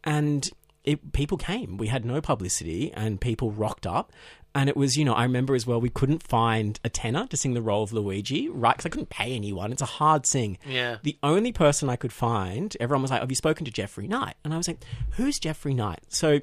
[0.05, 0.51] and
[0.85, 1.77] it, people came.
[1.77, 4.13] We had no publicity, and people rocked up.
[4.55, 7.37] And it was, you know, I remember as well, we couldn't find a tenor to
[7.37, 8.77] sing the role of Luigi, right?
[8.77, 9.71] Because I couldn't pay anyone.
[9.71, 10.59] It's a hard sing.
[10.67, 10.97] Yeah.
[11.05, 14.35] The only person I could find, everyone was like, Have you spoken to Jeffrey Knight?
[14.45, 16.01] And I was like, Who's Jeffrey Knight?
[16.09, 16.41] So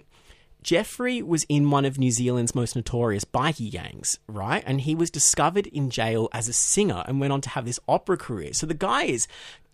[0.63, 4.63] Jeffrey was in one of New Zealand's most notorious bikie gangs, right?
[4.65, 7.79] And he was discovered in jail as a singer and went on to have this
[7.87, 8.53] opera career.
[8.53, 9.27] So the guy is,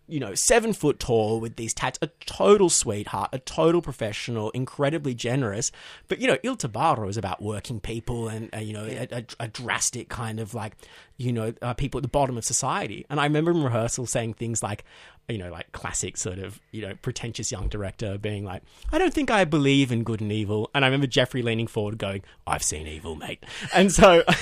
[0.08, 5.14] you know, seven foot tall with these tats, a total sweetheart, a total professional, incredibly
[5.14, 5.72] generous.
[6.08, 9.26] But, you know, Il Tabarro is about working people and, uh, you know, a, a,
[9.40, 10.74] a drastic kind of like,
[11.18, 13.06] you know, uh, people at the bottom of society.
[13.10, 14.84] And I remember in rehearsal saying things like,
[15.30, 19.14] you know, like classic sort of, you know, pretentious young director being like, I don't
[19.14, 20.70] think I believe in good and evil.
[20.76, 23.44] And I remember Jeffrey leaning forward going, I've seen evil, mate.
[23.74, 24.24] And so.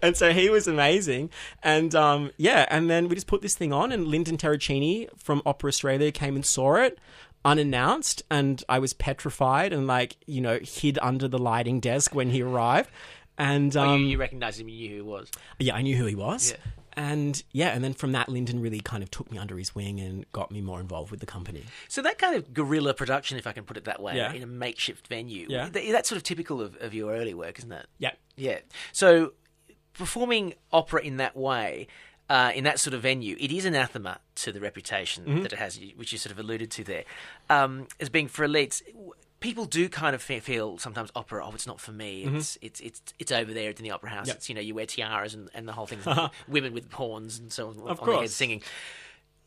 [0.02, 1.30] and so he was amazing.
[1.62, 5.42] And um, yeah, and then we just put this thing on, and Lyndon Terracini from
[5.46, 6.98] Opera Australia came and saw it
[7.44, 12.30] unannounced, and I was petrified and like you know hid under the lighting desk when
[12.30, 12.90] he arrived.
[13.38, 15.30] And um, Oh, you, you recognised him, you knew who he was.
[15.58, 16.50] yeah, I knew who he was.
[16.50, 16.56] Yeah.
[16.94, 19.98] And yeah, and then from that, Lyndon really kind of took me under his wing
[20.00, 21.64] and got me more involved with the company.
[21.88, 24.32] So that kind of guerrilla production, if I can put it that way, Yeah.
[24.32, 25.68] in a makeshift venue, Yeah.
[25.70, 27.86] th- that's sort of typical of, of your early work, isn't it?
[27.98, 28.10] Yeah.
[28.36, 28.58] Yeah.
[28.92, 29.32] So
[29.94, 31.86] performing opera in that way,
[32.28, 35.42] uh, in that sort of venue, it is anathema to the reputation Mm-hmm.
[35.42, 37.04] that it has, which you sort of alluded to there,
[37.48, 38.82] um, as being for elites.
[39.40, 41.44] People do kind of feel sometimes opera.
[41.46, 42.24] Oh, it's not for me.
[42.24, 44.20] It's it's it's it's over there It's in the opera house.
[44.24, 44.28] Mm-hmm.
[44.28, 44.36] Yep.
[44.36, 45.98] It's you know you wear tiaras and, and the whole thing.
[46.48, 48.62] women with horns and so on Of on their head singing.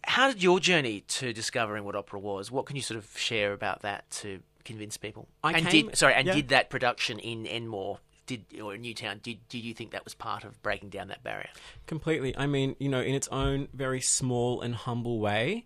[0.05, 2.49] How did your journey to discovering what opera was?
[2.51, 5.27] What can you sort of share about that to convince people?
[5.43, 6.33] I and came- did sorry, and yeah.
[6.33, 10.43] did that production in Enmore did or Newtown did did you think that was part
[10.43, 11.49] of breaking down that barrier?
[11.87, 12.35] Completely.
[12.37, 15.65] I mean, you know, in its own very small and humble way,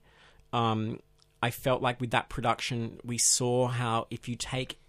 [0.54, 1.00] um,
[1.42, 4.80] I felt like with that production, we saw how if you take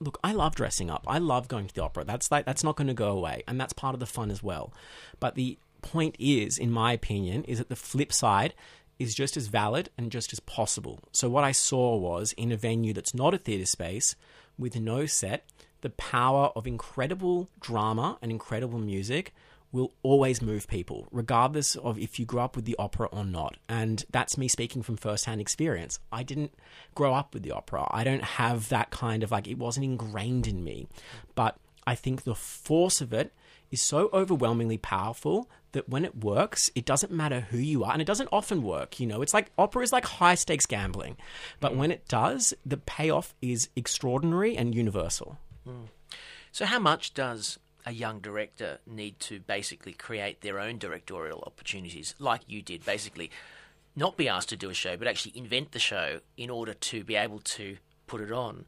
[0.00, 1.04] look, I love dressing up.
[1.06, 2.04] I love going to the opera.
[2.04, 4.42] That's like that's not going to go away, and that's part of the fun as
[4.42, 4.72] well.
[5.20, 8.54] But the point is, in my opinion, is that the flip side
[8.98, 10.98] is just as valid and just as possible.
[11.12, 14.16] So what I saw was in a venue that's not a theatre space
[14.58, 15.44] with no set,
[15.80, 19.34] the power of incredible drama and incredible music
[19.70, 23.56] will always move people, regardless of if you grew up with the opera or not.
[23.68, 26.00] And that's me speaking from firsthand experience.
[26.10, 26.54] I didn't
[26.94, 27.86] grow up with the opera.
[27.90, 30.88] I don't have that kind of like, it wasn't ingrained in me.
[31.34, 33.32] But I think the force of it
[33.70, 37.92] is so overwhelmingly powerful that when it works, it doesn't matter who you are.
[37.92, 38.98] And it doesn't often work.
[38.98, 41.18] You know, it's like opera is like high stakes gambling.
[41.60, 41.76] But mm.
[41.76, 45.36] when it does, the payoff is extraordinary and universal.
[46.52, 52.14] So how much does a young director need to basically create their own directorial opportunities,
[52.18, 53.30] like you did, basically
[53.96, 57.04] not be asked to do a show, but actually invent the show in order to
[57.04, 57.76] be able to
[58.06, 58.64] put it on.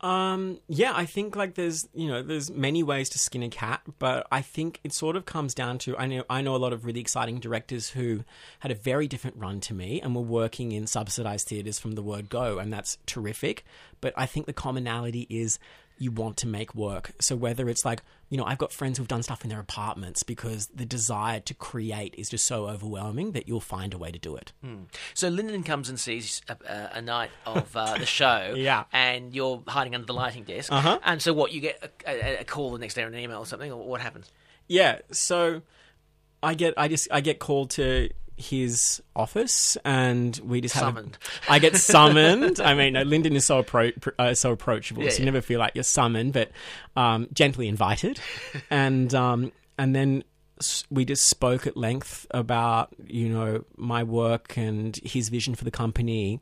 [0.00, 3.82] Um, yeah, I think like there's you know there's many ways to skin a cat,
[3.98, 6.72] but I think it sort of comes down to I know I know a lot
[6.72, 8.24] of really exciting directors who
[8.60, 12.02] had a very different run to me and were working in subsidized theaters from the
[12.02, 13.64] word go, and that's terrific.
[14.00, 15.58] But I think the commonality is
[16.00, 17.12] you want to make work.
[17.20, 20.22] So whether it's like you know I've got friends who've done stuff in their apartments
[20.22, 24.18] because the desire to create is just so overwhelming that you'll find a way to
[24.18, 24.52] do it.
[25.14, 28.84] So Lyndon comes and sees a, a, a night of uh, the show, Yeah.
[28.92, 30.98] and you're hiding under the lighting desk, Uh-huh.
[31.04, 31.52] and so what?
[31.52, 33.86] You get a, a, a call the next day or an email or something, or
[33.86, 34.30] what happens?
[34.68, 35.60] Yeah, so
[36.42, 38.08] I get I just I get called to
[38.40, 41.18] his office and we just have a- Summoned.
[41.48, 42.60] I get summoned.
[42.60, 45.32] I mean, no, Lyndon is so appro- uh, so approachable, Yeah, so you yeah.
[45.32, 46.50] never feel like you're summoned, but
[46.96, 48.20] um, gently invited,
[48.70, 50.24] and um, and then
[50.90, 55.70] we just spoke at length about you know my work and his vision for the
[55.70, 56.40] company.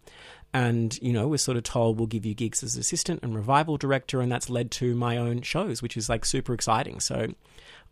[0.54, 3.76] And you know, we're sort of told we'll give you gigs as assistant and revival
[3.76, 7.00] director, and that's led to my own shows, which is like super exciting.
[7.00, 7.34] So,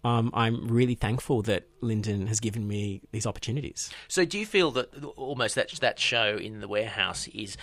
[0.07, 3.91] um, I'm really thankful that Lyndon has given me these opportunities.
[4.07, 7.57] So do you feel that almost that that show in the warehouse is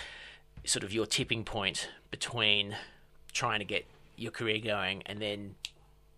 [0.66, 2.76] sort of your tipping point between
[3.32, 5.54] trying to get your career going and then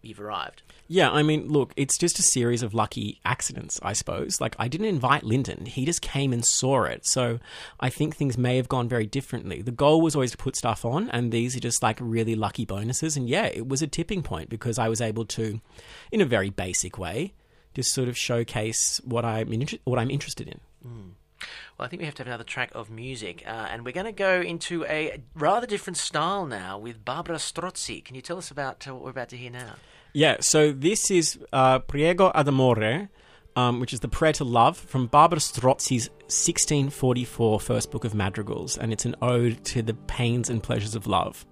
[0.06, 0.62] you've arrived?
[0.88, 4.40] Yeah, I mean, look, it's just a series of lucky accidents, I suppose.
[4.40, 5.66] Like, I didn't invite Lyndon.
[5.66, 7.06] He just came and saw it.
[7.06, 7.40] So
[7.80, 9.62] I think things may have gone very differently.
[9.62, 12.64] The goal was always to put stuff on, and these are just like really lucky
[12.64, 13.16] bonuses.
[13.16, 15.60] And yeah, it was a tipping point because I was able to,
[16.12, 17.34] in a very basic way,
[17.74, 20.60] just sort of showcase what I'm, inter- what I'm interested in.
[21.78, 24.06] Well, I think we have to have another track of music, uh, and we're going
[24.06, 28.02] to go into a rather different style now with Barbara Strozzi.
[28.02, 29.74] Can you tell us about uh, what we're about to hear now?
[30.16, 33.10] Yeah, so this is uh, Priego ad Amore,
[33.54, 38.78] um, which is the prayer to love from Barbara Strozzi's 1644 first book of madrigals,
[38.78, 41.44] and it's an ode to the pains and pleasures of love.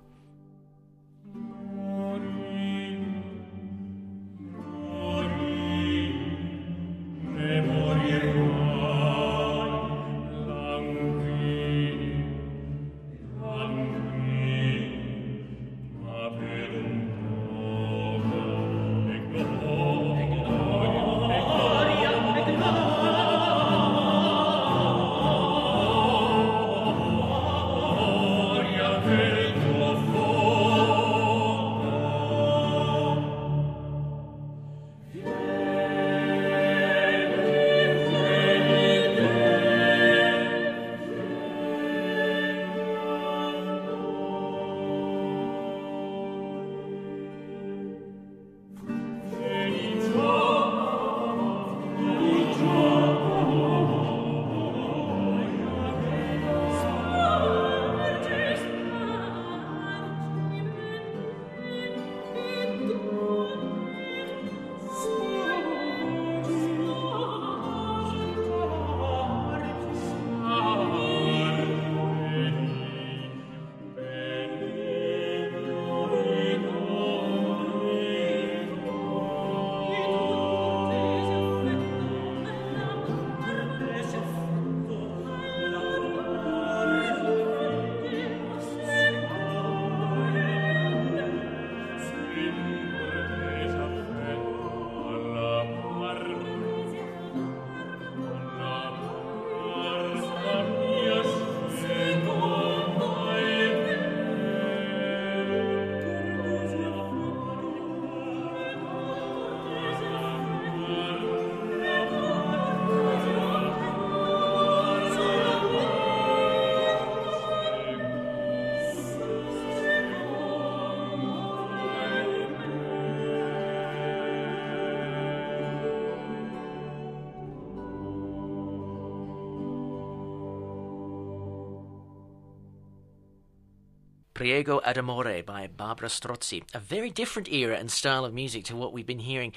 [134.45, 136.63] Priego ad Amore by Barbara Strozzi.
[136.75, 139.55] A very different era and style of music to what we've been hearing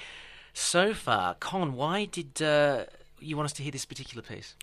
[0.54, 1.34] so far.
[1.34, 2.84] Con, why did uh,
[3.20, 4.54] you want us to hear this particular piece?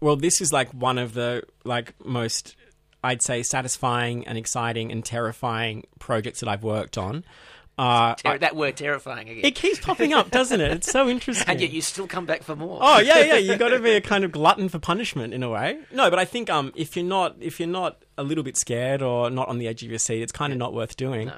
[0.00, 2.56] Well, this is like one of the like most
[3.04, 7.22] I'd say satisfying and exciting and terrifying projects that I've worked on.
[7.78, 9.44] Uh, Ter- I- that word terrifying again.
[9.44, 10.72] it keeps popping up, doesn't it?
[10.72, 11.48] It's so interesting.
[11.48, 12.80] and yet you still come back for more.
[12.82, 13.36] Oh yeah, yeah.
[13.36, 15.78] You got to be a kind of glutton for punishment in a way.
[15.92, 19.00] No, but I think um, if you're not if you're not a little bit scared
[19.00, 21.30] or not on the edge of your seat, it's kind of not worth doing.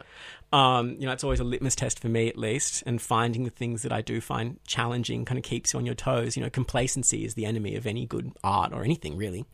[0.52, 2.82] Um, you know, it's always a litmus test for me, at least.
[2.86, 5.94] And finding the things that I do find challenging kind of keeps you on your
[5.94, 6.36] toes.
[6.36, 9.44] You know, complacency is the enemy of any good art or anything really.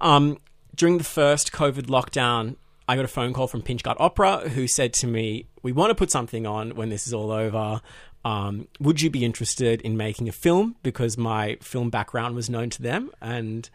[0.00, 0.38] Um,
[0.74, 2.56] during the first COVID lockdown,
[2.88, 5.94] I got a phone call from Pinchgut Opera who said to me, "We want to
[5.94, 7.80] put something on when this is all over.
[8.24, 10.76] Um, would you be interested in making a film?
[10.82, 13.68] Because my film background was known to them, and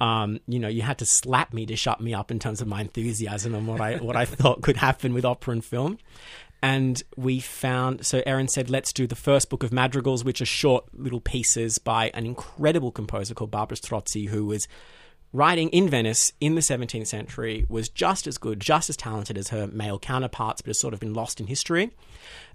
[0.00, 2.68] um, you know, you had to slap me to shut me up in terms of
[2.68, 5.98] my enthusiasm and what I what I thought could happen with opera and film."
[6.62, 10.46] And we found, so Aaron said, let's do the first book of madrigals, which are
[10.46, 14.66] short little pieces by an incredible composer called Barbara Strozzi, who was
[15.34, 19.48] writing in Venice in the 17th century, was just as good, just as talented as
[19.48, 21.90] her male counterparts, but has sort of been lost in history.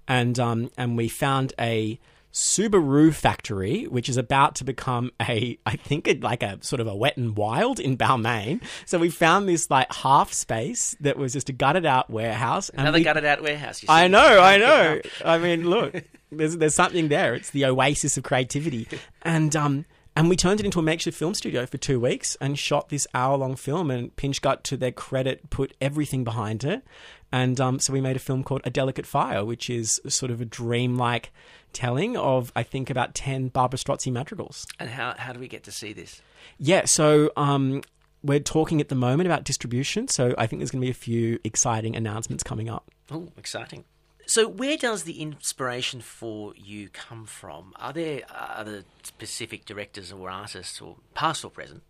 [0.07, 1.99] And, um, and we found a
[2.31, 6.87] Subaru factory, which is about to become a, I think, a, like a sort of
[6.87, 8.61] a wet and wild in Balmain.
[8.85, 12.69] So we found this like half space that was just a gutted out warehouse.
[12.69, 13.81] and Another we- gutted out warehouse.
[13.83, 15.01] You I know, I know.
[15.25, 17.33] I mean, look, there's there's something there.
[17.33, 18.87] It's the oasis of creativity,
[19.23, 19.85] and um,
[20.15, 23.07] and we turned it into a makeshift film studio for two weeks and shot this
[23.13, 23.89] hour long film.
[23.91, 26.83] And Pinchgut to their credit, put everything behind it,
[27.31, 30.41] and um, so we made a film called A Delicate Fire, which is sort of
[30.41, 31.31] a dreamlike
[31.73, 34.65] telling of I think about ten Barbara Strozzi madrigals.
[34.79, 36.21] And how how do we get to see this?
[36.57, 37.81] Yeah, so um,
[38.23, 40.07] we're talking at the moment about distribution.
[40.07, 42.89] So I think there's going to be a few exciting announcements coming up.
[43.11, 43.85] Oh, exciting.
[44.29, 47.73] So, where does the inspiration for you come from?
[47.77, 51.81] Are there uh, other specific directors or artists, or past or present,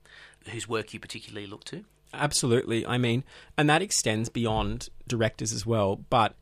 [0.48, 1.84] whose work you particularly look to?
[2.14, 2.86] Absolutely.
[2.86, 3.26] I mean,
[3.58, 5.98] and that extends beyond directors as well.
[5.98, 6.34] But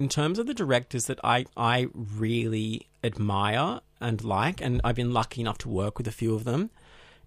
[0.00, 5.12] in terms of the directors that I, I really admire and like, and I've been
[5.12, 6.70] lucky enough to work with a few of them,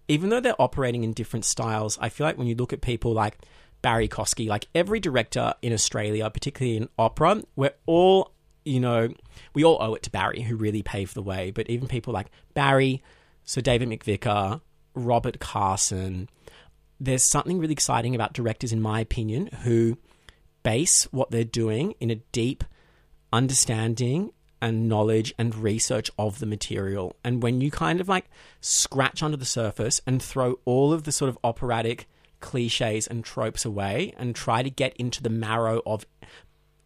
[0.09, 3.13] even though they're operating in different styles, I feel like when you look at people
[3.13, 3.37] like
[3.81, 8.31] Barrie Kosky, like every director in Australia, particularly in opera, we're all,
[8.65, 9.13] you know,
[9.53, 11.51] we all owe it to Barrie, who really paved the way.
[11.51, 13.01] But even people like Barrie,
[13.43, 14.61] Sir David McVicar,
[14.93, 16.29] Robert Carsen,
[16.99, 19.97] there's something really exciting about directors, in my opinion, who
[20.63, 22.63] base what they're doing in a deep
[23.31, 27.15] understanding and knowledge and research of the material.
[27.23, 28.25] And when you kind of like
[28.59, 32.09] scratch under the surface and throw all of the sort of operatic
[32.39, 36.05] cliches and tropes away and try to get into the marrow of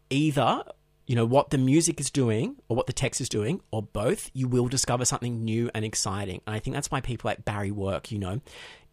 [0.09, 0.63] either
[1.05, 4.31] you know what the music is doing or what the text is doing or both
[4.33, 6.41] you will discover something new and exciting.
[6.47, 8.41] And i think that's why people like barrie work you know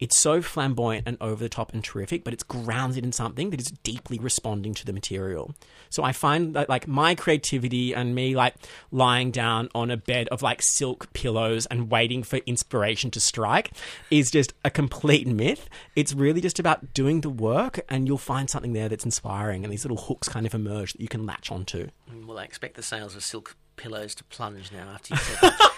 [0.01, 3.61] it's so flamboyant and over the top and terrific but it's grounded in something that
[3.61, 5.55] is deeply responding to the material.
[5.89, 8.55] So i find that like my creativity and me like
[8.91, 13.71] lying down on a bed of like silk pillows and waiting for inspiration to strike
[14.09, 15.69] is just a complete myth.
[15.95, 19.71] It's really just about doing the work and you'll find something there that's inspiring and
[19.71, 21.89] these little hooks kind of emerge that you can latch onto.
[22.25, 25.70] Well, I expect the sales of silk pillows to plunge now after you said that.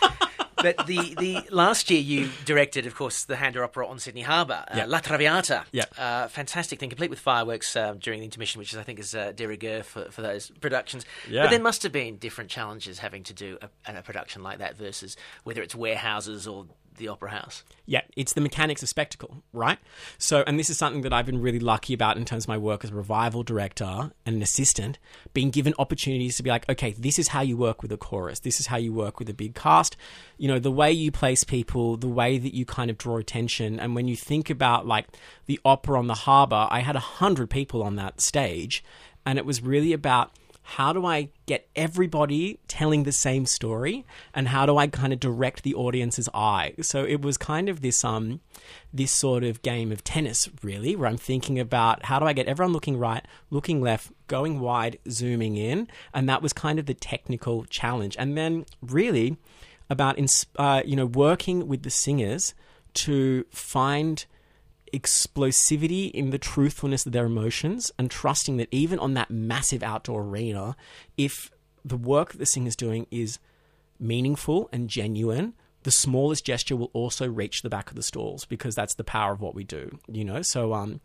[0.64, 4.66] But the, the last year you directed, of course, the Handa Opera on Sydney Harbour,
[4.72, 4.86] uh.
[4.88, 5.66] La Traviata.
[5.72, 5.86] Yeah.
[5.97, 9.14] Uh, fantastic thing, complete with fireworks uh, during the intermission, which is, I think is
[9.14, 11.05] uh, de rigueur for, for those productions.
[11.30, 11.43] Yeah.
[11.43, 14.78] But there must have been different challenges having to do a, a production like that
[14.78, 16.66] versus whether it's warehouses or
[16.98, 17.64] the opera house.
[17.86, 19.80] Yeah, it's the mechanics of spectacle, right?
[20.18, 22.58] So, and this is something that I've been really lucky about in terms of my
[22.58, 25.00] work as a revival director and an assistant,
[25.34, 28.39] being given opportunities to be like, okay, this is how you work with a chorus,
[28.39, 29.98] this is how you work with a big cast,
[30.38, 33.80] you know, the way you place people, the way that you kind of draw attention.
[33.80, 35.08] And when you think about like
[35.46, 38.84] the opera on the harbour, I had a hundred people on that stage,
[39.26, 40.32] and it was really about
[40.64, 45.20] how do I get everybody telling the same story and how do I kind of
[45.20, 46.74] direct the audience's eye?
[46.82, 48.39] So it was kind of this um
[48.93, 52.47] this sort of game of tennis really where I'm thinking about how do I get
[52.47, 56.93] everyone looking right, looking left, going wide, zooming in, and that was kind of the
[56.93, 58.16] technical challenge.
[58.18, 59.38] And then really
[59.89, 60.18] about
[60.57, 62.53] uh, you know working with the singers
[62.93, 64.26] to find
[64.94, 70.22] explosivity in the truthfulness of their emotions and trusting that even on that massive outdoor
[70.22, 70.76] arena,
[71.18, 71.52] if
[71.84, 73.39] the work the singer's doing is
[74.00, 78.76] meaningful and genuine, the smallest gesture will also reach the back of the stalls because
[78.76, 80.41] that's the power of what we do, you know?
[80.41, 81.02] So um,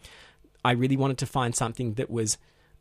[0.64, 2.39] I really wanted to find something that was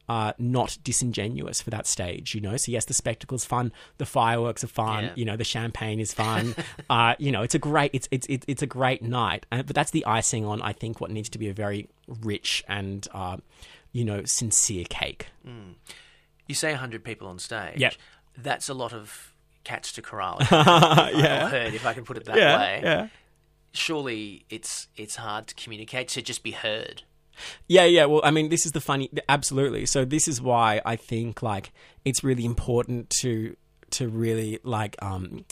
[0.10, 2.55] uh, not disingenuous for that stage, you know.
[2.58, 5.12] So yes, the spectacle's fun, the fireworks are fun, Yeah.
[5.16, 6.55] you know, the champagne is fun.
[6.89, 9.45] uh, you know, it's a great, it's it's it's, it's a great night.
[9.51, 11.89] Uh, but that's the icing on, I think, what needs to be a very
[12.22, 13.38] rich and uh,
[13.91, 15.28] you know sincere cake.
[16.47, 17.80] You say 100 people on stage.
[17.80, 17.93] Yep.
[18.38, 19.34] That's a lot of
[19.66, 20.38] cats to corral.
[20.49, 22.80] yeah, Or herd, if I can put it that yeah, way.
[22.84, 23.08] yeah.
[23.74, 27.03] Surely it's it's hard to communicate to just be heard.
[27.67, 28.05] Yeah, yeah.
[28.05, 29.09] Well, I mean, this is the funny.
[29.29, 29.85] Absolutely.
[29.85, 31.71] So this is why I think like
[32.05, 33.55] it's really important to
[33.91, 35.45] to really like um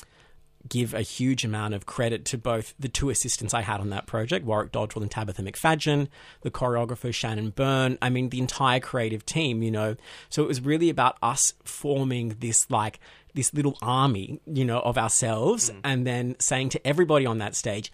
[0.67, 4.07] give a huge amount of credit to both the two assistants I had on that
[4.07, 6.07] project, Warwick Doddrell and Tabatha McFadyen,
[6.41, 7.99] the choreographer Shannon Byrne.
[8.01, 9.61] I mean, the entire creative team.
[9.61, 9.95] You know,
[10.29, 12.99] so it was really about us forming this like
[13.33, 17.91] this little army, you know, of ourselves, and then saying to everybody on that stage,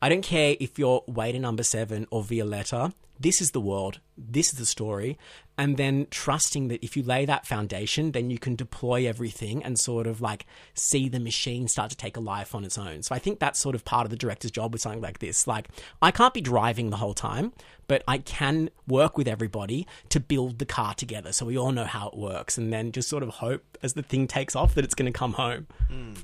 [0.00, 2.92] I don't care if you're waiter number seven or Violetta.
[3.18, 4.00] This is the world.
[4.16, 5.18] This is the story.
[5.56, 9.78] And then trusting that if you lay that foundation, then you can deploy everything and
[9.78, 13.02] sort of like see the machine start to take a life on its own.
[13.02, 15.46] So I think that's sort of part of the director's job with something like this.
[15.46, 15.68] Like,
[16.02, 17.52] I can't be driving the whole time,
[17.86, 21.84] but I can work with everybody to build the car together so we all know
[21.84, 24.84] how it works and then just sort of hope as the thing takes off that
[24.84, 25.68] it's going to come home.
[25.88, 26.14] Hmm.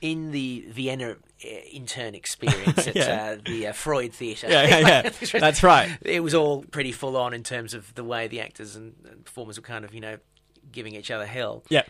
[0.00, 3.36] In the Vienna uh, intern experience at Yeah.
[3.38, 4.48] uh, the uh, Freud Theatre.
[4.48, 5.28] Yeah, yeah, yeah.
[5.40, 5.96] That's right.
[6.02, 9.24] It was all pretty full on in terms of the way the actors and, and
[9.24, 10.18] performers were kind of, you know,
[10.72, 11.64] giving each other hell.
[11.68, 11.82] Yeah.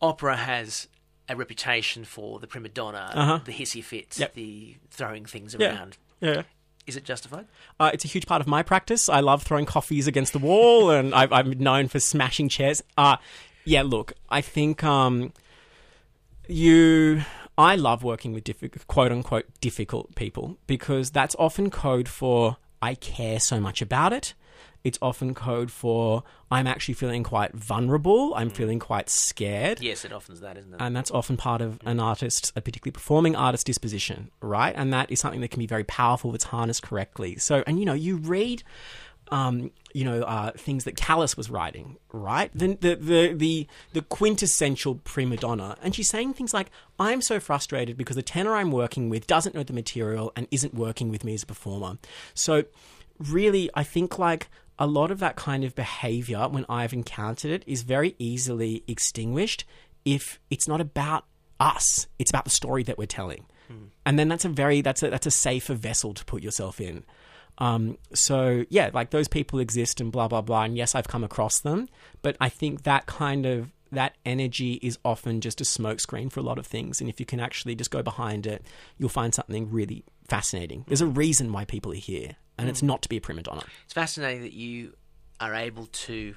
[0.00, 0.88] Opera has
[1.28, 3.40] a reputation for the prima donna, Uh-huh.
[3.44, 4.34] the hissy fits, Yep.
[4.34, 5.96] the throwing things around.
[6.20, 6.42] Yeah.
[6.86, 7.46] Is it justified?
[7.80, 9.08] Uh, it's a huge part of my practice.
[9.08, 12.80] I love throwing coffees against the wall, and I've, I'm known for smashing chairs.
[12.96, 13.16] Uh,
[13.64, 15.32] yeah, look, I think um,
[16.48, 17.22] you.
[17.58, 22.94] I love working with difficult, quote unquote difficult people because that's often code for I
[22.94, 24.34] care so much about it.
[24.84, 28.34] It's often code for I'm actually feeling quite vulnerable.
[28.36, 28.54] I'm mm.
[28.54, 29.80] feeling quite scared.
[29.80, 30.76] Yes, it often is that, isn't it?
[30.80, 31.90] And that's often part of mm.
[31.90, 34.72] an artist, a particularly performing artist disposition, right?
[34.76, 37.36] And that is something that can be very powerful if it's harnessed correctly.
[37.38, 38.62] So, and you know, you read,
[39.30, 42.50] um, you know, uh, things that Callas was writing, right?
[42.54, 47.40] The, the the the the quintessential prima donna, and she's saying things like, "I'm so
[47.40, 51.24] frustrated because the tenor I'm working with doesn't know the material and isn't working with
[51.24, 51.98] me as a performer."
[52.34, 52.64] So,
[53.18, 54.48] really, I think like
[54.78, 59.64] a lot of that kind of behavior when I've encountered it is very easily extinguished
[60.04, 61.24] if it's not about
[61.58, 62.06] us.
[62.18, 63.46] It's about the story that we're telling.
[64.04, 67.04] And then that's a very that's a that's a safer vessel to put yourself in
[67.58, 71.24] um, so yeah like those people exist and blah blah blah and yes i've come
[71.24, 71.88] across them
[72.22, 76.42] but i think that kind of that energy is often just a smokescreen for a
[76.42, 78.64] lot of things and if you can actually just go behind it
[78.98, 83.00] you'll find something really fascinating there's a reason why people are here and it's not
[83.02, 84.94] to be a prima donna It's fascinating that you
[85.40, 86.34] are able to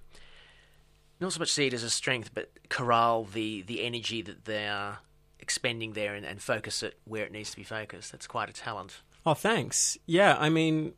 [1.19, 4.67] not so much see it as a strength, but corral the, the energy that they
[4.67, 4.99] are
[5.39, 8.11] expending there and, and focus it where it needs to be focused.
[8.11, 9.01] That's quite a talent.
[9.25, 9.97] Oh, thanks.
[10.05, 10.93] Yeah, I mean,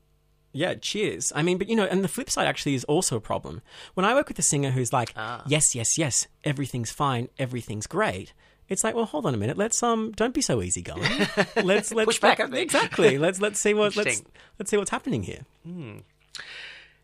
[0.53, 1.31] yeah, cheers.
[1.35, 3.61] I mean, but you know, and the flip side actually is also a problem.
[3.93, 5.43] When I work with a singer who's like, Ah.
[5.47, 8.33] yes, yes, yes, everything's fine, everything's great.
[8.69, 9.57] It's like, well, hold on a minute.
[9.57, 11.01] Let's um, don't be so easygoing.
[11.61, 13.17] Let's let's Push back exactly.
[13.17, 14.23] Let's let's see what let's
[14.59, 15.41] let's see what's happening here.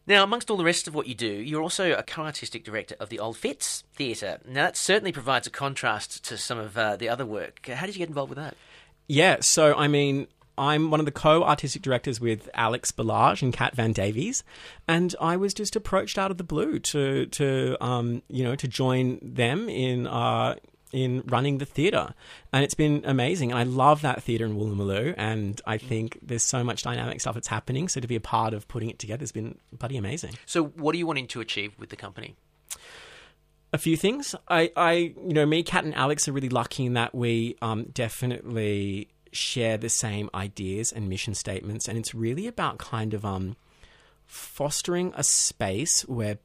[0.07, 3.09] Now, amongst all the rest of what you do, you're also a co-artistic director of
[3.09, 4.39] the Old Fitz Theatre.
[4.47, 7.67] Now, that certainly provides a contrast to some of uh, the other work.
[7.67, 8.55] How did you get involved with that?
[9.09, 10.27] Yeah, so I mean,
[10.57, 14.43] I'm one of the co-artistic directors with Alex Berlage and Kat Van Davies,
[14.87, 18.67] and I was just approached out of the blue to to um, you know to
[18.67, 20.55] join them in uh,
[20.91, 22.13] in running the theatre,
[22.53, 23.51] and it's been amazing.
[23.51, 27.35] And I love that theatre in Woolloomooloo, and I think there's so much dynamic stuff
[27.35, 27.87] that's happening.
[27.87, 30.33] So to be a part of putting it together has been bloody amazing.
[30.45, 32.35] So, what are you wanting to achieve with the company?
[33.73, 34.33] a few things.
[34.47, 37.83] I, I, you know, me, Kat, and Alex are really lucky in that we um,
[37.93, 43.55] definitely share the same ideas and mission statements, and it's really about kind of um,
[44.25, 46.37] fostering a space where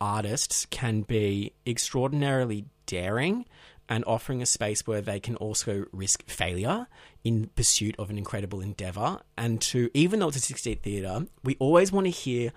[0.00, 3.46] artists can be extraordinarily daring
[3.88, 6.86] and offering a space where they can also risk failure
[7.22, 9.20] in pursuit of an incredible endeavor.
[9.36, 12.52] And to, even though it's a 68 theatre, we always want to hear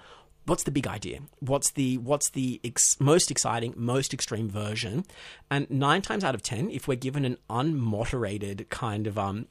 [0.48, 1.20] what's the big idea?
[1.40, 5.06] What's the what's the ex- most exciting, most extreme version?
[5.52, 9.48] And nine times out of ten, if we're given an unmoderated kind of um,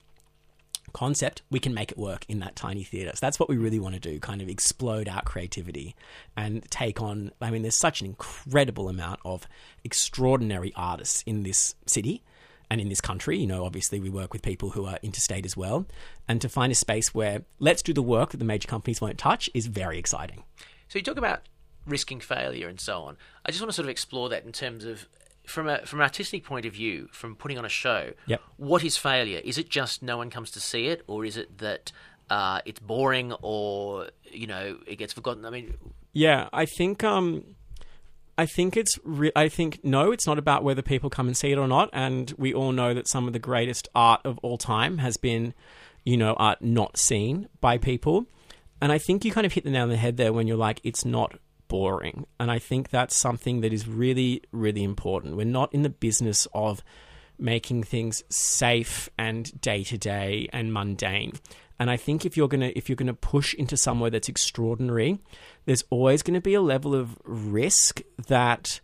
[0.92, 3.12] concept, we can make it work in that tiny theatre.
[3.14, 5.94] So that's what we really want to do, kind of explode our creativity
[6.36, 7.32] and take on.
[7.40, 9.46] I mean, there's such an incredible amount of
[9.84, 12.22] extraordinary artists in this city
[12.70, 13.38] and in this country.
[13.38, 15.86] You know, obviously we work with people who are interstate as well.
[16.26, 19.18] And to find a space where let's do the work that the major companies won't
[19.18, 20.44] touch is very exciting.
[20.88, 21.42] So you talk about
[21.86, 23.16] risking failure and so on.
[23.44, 25.06] I just want to sort of explore that in terms of
[25.46, 28.12] from a from an artistic point of view, from putting on a show.
[28.26, 28.40] Yep.
[28.56, 29.40] What is failure?
[29.44, 31.92] Is it just no one comes to see it, or is it that
[32.28, 35.44] uh, it's boring, or you know it gets forgotten?
[35.44, 35.74] I mean,
[36.12, 37.44] Yeah, I think um
[38.38, 41.52] I think it's re- I think no, it's not about whether people come and see
[41.52, 44.58] it or not and we all know that some of the greatest art of all
[44.58, 45.54] time has been
[46.04, 48.26] you know art not seen by people.
[48.80, 50.56] And I think you kind of hit the nail on the head there when you're
[50.56, 52.26] like it's not boring.
[52.38, 55.36] And I think that's something that is really really important.
[55.36, 56.82] We're not in the business of
[57.38, 61.32] making things safe and day to day and mundane.
[61.78, 65.18] And I think if you're gonna if you're gonna push into somewhere that's extraordinary,
[65.66, 68.80] there's always going to be a level of risk that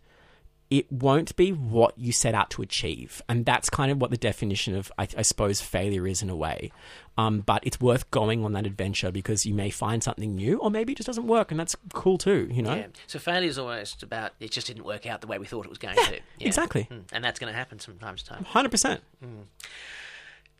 [0.73, 3.21] it won't be what you set out to achieve.
[3.29, 6.35] And that's kind of what the definition of, I, I suppose, failure is in a
[6.35, 6.71] way.
[7.15, 10.71] Um, but it's worth going on that adventure because you may find something new, or
[10.71, 12.73] maybe it just doesn't work, and that's cool too, you know?
[12.73, 12.87] Yeah.
[13.05, 15.69] So failure is almost about it just didn't work out the way we thought it
[15.69, 16.19] was going to.
[16.39, 16.47] Yeah.
[16.47, 16.87] exactly.
[16.89, 17.03] Mm.
[17.11, 18.43] And that's going to happen from time to time.
[18.43, 18.99] 100%.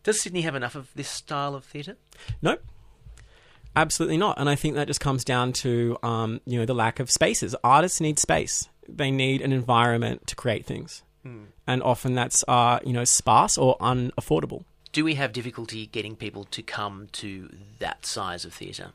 [0.03, 1.97] Does Sydney have enough of this style of theatre?
[2.39, 2.61] Nope.
[3.75, 4.39] Absolutely not.
[4.39, 7.55] And I think that just comes down to, um, you know, the lack of spaces.
[7.63, 8.69] Artists need space.
[8.87, 11.01] They need an environment to create things.
[11.65, 14.65] And often that's, uh, you know, sparse or unaffordable.
[14.91, 17.49] Do we have difficulty getting people to come to
[17.79, 18.91] that size of theatre?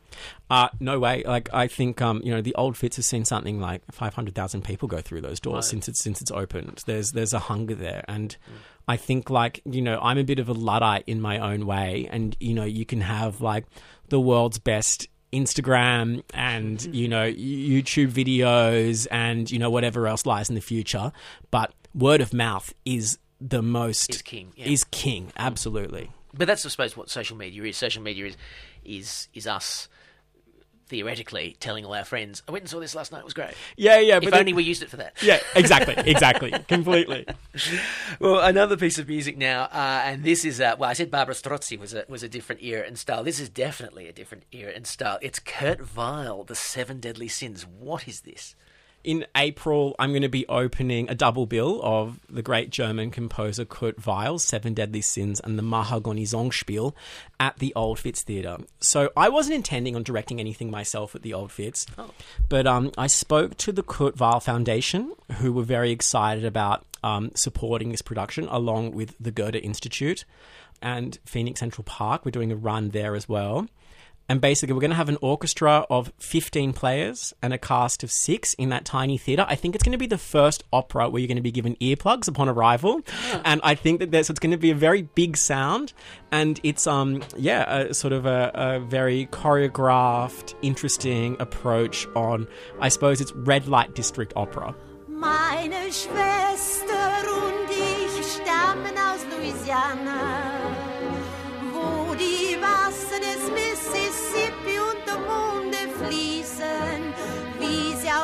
[0.50, 1.22] Uh, no way.
[1.26, 4.34] Like I think, um, you know, the old Fitz has seen something like five hundred
[4.34, 5.64] thousand people go through those doors Right.
[5.64, 6.84] since it's since it's opened.
[6.86, 8.36] There's there's a hunger there, and
[8.88, 12.08] I think like you know I'm a bit of a luddite in my own way,
[12.10, 13.66] and you know you can have like
[14.08, 16.94] the world's best Instagram and mm-hmm.
[16.94, 21.12] you know YouTube videos and you know whatever else lies in the future,
[21.50, 24.66] but word of mouth is the most Is king, yeah.
[24.66, 26.10] is king absolutely.
[26.34, 27.76] But that's, I suppose, what social media is.
[27.76, 28.36] Social media is
[28.84, 29.88] is is us
[30.88, 33.20] theoretically telling all our friends, "I went and saw this last night.
[33.20, 35.14] It was great." Yeah, yeah, if but then- only we used it for that.
[35.22, 37.26] yeah, exactly, exactly, completely.
[38.20, 41.34] Well, another piece of music now, uh, and this is uh, well, I said Barbara
[41.34, 43.22] Strozzi was a was a different era and style.
[43.24, 45.18] This is definitely a different era and style.
[45.22, 47.66] It's Kurt Weill, The Seven Deadly Sins.
[47.66, 48.54] What is this?
[49.04, 53.64] In April, I'm going to be opening a double bill of the great German composer
[53.64, 56.94] Kurt Weill's Seven Deadly Sins and the Mahagonny Songspiel
[57.38, 58.58] at the Old Fitz Theatre.
[58.80, 61.86] So I wasn't intending on directing anything myself at the Old Fitz,
[62.48, 67.30] but um, I spoke to the Kurt Weill Foundation, who were very excited about um,
[67.34, 70.24] supporting this production, along with the Goethe Institute
[70.82, 72.24] and Phoenix Central Park.
[72.24, 73.68] We're doing a run there as well.
[74.28, 78.10] And basically, we're going to have an orchestra of 15 players and a cast of
[78.10, 79.46] six in that tiny theatre.
[79.48, 81.76] I think it's going to be the first opera where you're going to be given
[81.76, 83.00] earplugs upon arrival.
[83.44, 85.94] And I think that there's, it's going to be a very big sound.
[86.30, 92.46] And it's, um, yeah, a, sort of a, a very choreographed, interesting approach on,
[92.80, 94.74] I suppose, it's red light district opera.
[95.08, 96.94] Meine Schwester
[97.32, 100.57] und ich stammen aus Louisiana,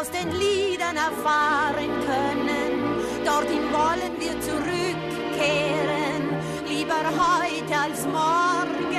[0.04, 3.00] aus den Liedern erfahren können.
[3.24, 6.22] Dorthin wollen wir zurückkehren,
[6.68, 8.98] lieber heute als morgen,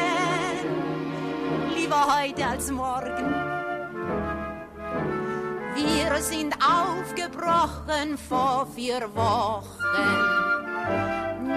[1.75, 3.35] lieber heute als morgen.
[5.75, 9.65] Wir sind aufgebrochen vor vier Wochen.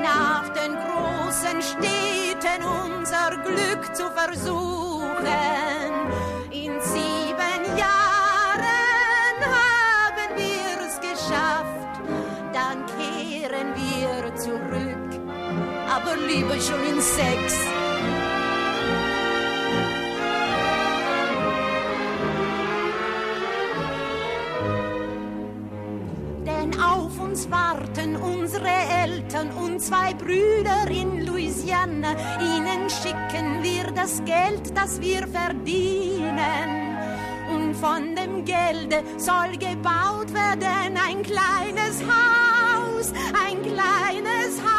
[0.02, 4.88] Nach den großen Städten unser Glück zu versuchen.
[6.50, 7.17] In sieben
[16.00, 17.56] Aber lieber schon in sechs.
[26.46, 32.12] Denn auf uns warten unsere Eltern und zwei Brüder in Louisiana.
[32.40, 36.96] Ihnen schicken wir das Geld, das wir verdienen.
[37.52, 43.12] Und von dem Gelde soll gebaut werden ein kleines Haus,
[43.44, 44.77] ein kleines Haus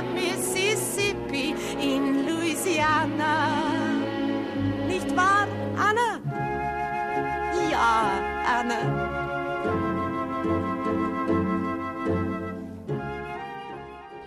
[0.00, 4.00] Mississippi in Louisiana.
[4.86, 6.20] Nicht wahr, Anna?
[7.70, 8.10] Ja,
[8.46, 9.12] Anna.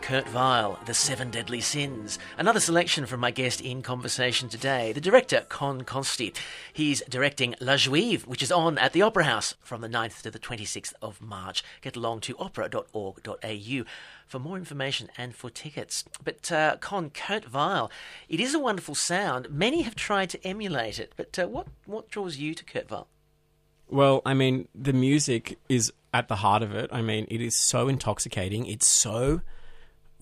[0.05, 2.19] Kurt Weill, The Seven Deadly Sins.
[2.37, 6.31] Another selection from my guest in conversation today, the director Con Costi.
[6.71, 10.29] He's directing La Juive, which is on at the Opera House from the 9th to
[10.29, 11.63] the 26th of March.
[11.81, 13.83] Get along to opera.org.au
[14.25, 16.03] for more information and for tickets.
[16.23, 17.91] But uh, Con, Kurt Weill,
[18.27, 19.49] it is a wonderful sound.
[19.49, 23.07] Many have tried to emulate it, but uh, what, what draws you to Kurt Weill?
[23.87, 26.89] Well, I mean, the music is at the heart of it.
[26.91, 28.65] I mean, it is so intoxicating.
[28.65, 29.41] It's so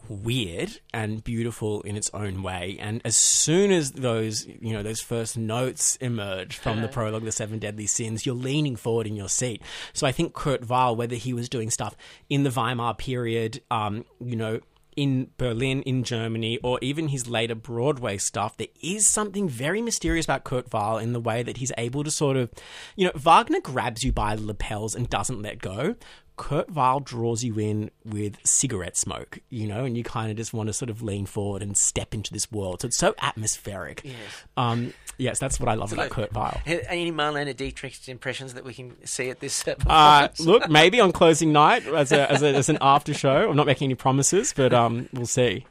[0.08, 2.78] weird and beautiful in its own way.
[2.80, 7.32] And as soon as those, you know, those first notes emerge from the prologue, The
[7.32, 9.62] Seven Deadly Sins, you're leaning forward in your seat.
[9.94, 11.96] So I think Kurt Weill, whether he was doing stuff
[12.30, 14.60] in the Weimar period, um, you know,
[14.96, 20.26] in Berlin, in Germany, or even his later Broadway stuff, there is something very mysterious
[20.26, 22.52] about Kurt Weill in the way that he's able to sort of,
[22.96, 25.96] you know, Wagner grabs you by the lapels and doesn't let go.
[26.36, 30.54] Kurt Weill draws you in with cigarette smoke, you know, and you kind of just
[30.54, 32.82] want to sort of lean forward and step into this world.
[32.82, 34.02] So it's so atmospheric.
[34.04, 34.16] Yes.
[34.58, 36.60] Um, yes, that's what I love about Kurt Weill.
[36.66, 41.12] Any Marlene Dietrich impressions that we can see at this uh, Uh, look, maybe on
[41.14, 43.50] closing night as, a, as, a, as an after show.
[43.50, 45.66] I'm not making any promises, but um, we'll see.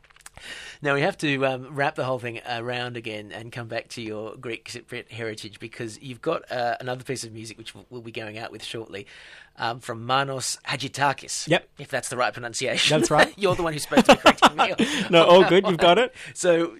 [0.84, 4.02] Now we have to um, wrap the whole thing around again and come back to
[4.02, 8.10] your Greek Cypriot heritage because you've got uh, another piece of music which we'll, be
[8.10, 9.06] going out with shortly
[9.58, 11.46] um, from Manos Hadjidakis.
[11.46, 11.68] Yep.
[11.78, 12.98] if that's the right pronunciation.
[12.98, 13.32] That's right.
[13.38, 15.06] You're the one who's supposed to be correcting me.
[15.10, 15.64] No, all good.
[15.68, 16.12] You've got it.
[16.34, 16.76] So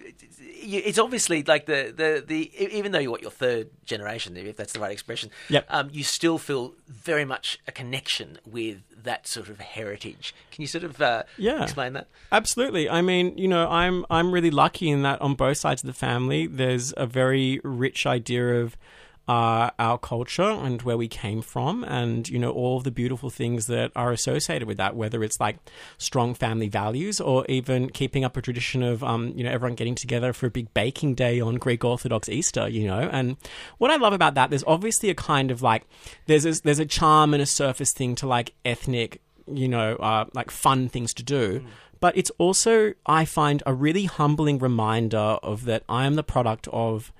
[0.63, 4.73] it's obviously like the, the, the even though you're what, your third generation, if that's
[4.73, 5.65] the right expression, Yep.
[5.69, 10.33] um, you still feel very much a connection with that sort of heritage.
[10.51, 11.63] Can you sort of uh, Yeah.
[11.63, 12.07] explain that?
[12.31, 12.89] Absolutely.
[12.89, 15.93] I mean, you know, I'm I'm really lucky in that on both sides of the
[15.93, 18.77] family, there's a very rich idea of
[19.27, 23.29] uh, our culture and where we came from, and you know all of the beautiful
[23.29, 24.95] things that are associated with that.
[24.95, 25.57] Whether it's like
[25.97, 29.95] strong family values, or even keeping up a tradition of um, you know everyone getting
[29.95, 32.67] together for a big baking day on Greek Orthodox Easter.
[32.67, 33.37] You know, and
[33.77, 35.83] what I love about that, there's obviously a kind of like
[36.27, 40.25] there's a, there's a charm and a surface thing to like ethnic you know, uh,
[40.33, 41.65] like fun things to do.
[41.99, 46.67] But it's also, I find, a really humbling reminder of that I am the product
[46.73, 47.13] of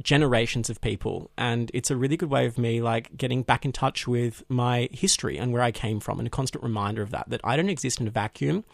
[0.00, 3.72] generations of people and it's a really good way of me like getting back in
[3.72, 7.28] touch with my history and where I came from and a constant reminder of that
[7.28, 8.64] that I don't exist in a vacuum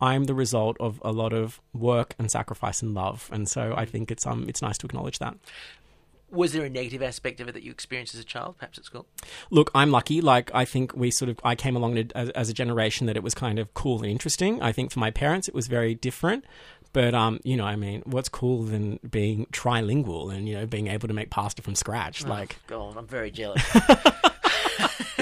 [0.00, 3.84] I'm the result of a lot of work and sacrifice and love and so I
[3.86, 5.36] think it's um it's nice to acknowledge that
[6.30, 8.84] Was there a negative aspect of it that you experienced as a child, perhaps at
[8.84, 9.06] school?
[9.50, 10.20] Look, I'm lucky.
[10.20, 13.22] Like, I think we sort of, I came along as, as a generation that it
[13.22, 14.60] was kind of cool and interesting.
[14.60, 16.44] I think for my parents, it was very different.
[16.94, 20.86] But, um, you know, I mean, what's cool than being trilingual and, you know, being
[20.86, 22.24] able to make pasta from scratch?
[22.24, 23.62] Like, God, I'm very jealous.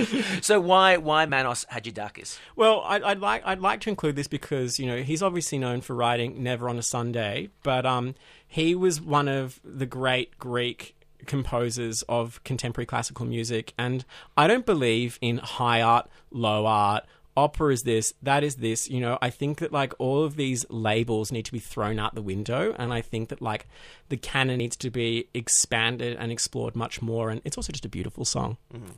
[0.41, 2.39] so why why Manos Hadjidakis?
[2.57, 5.81] Well, I'd, I'd like I'd like to include this because you know he's obviously known
[5.81, 8.15] for writing "Never on a Sunday," but um,
[8.47, 10.95] he was one of the great Greek
[11.27, 14.05] composers of contemporary classical music, and
[14.37, 17.05] I don't believe in high art, low art.
[17.37, 18.91] Opera is this, that is this.
[18.91, 22.15] You know, I think that like all of these labels need to be thrown out
[22.15, 23.67] the window, and I think that like
[24.09, 27.31] the canon needs to be expanded and explored much more.
[27.31, 28.59] And it's also just a beautiful song.
[28.73, 28.91] Mm-hmm.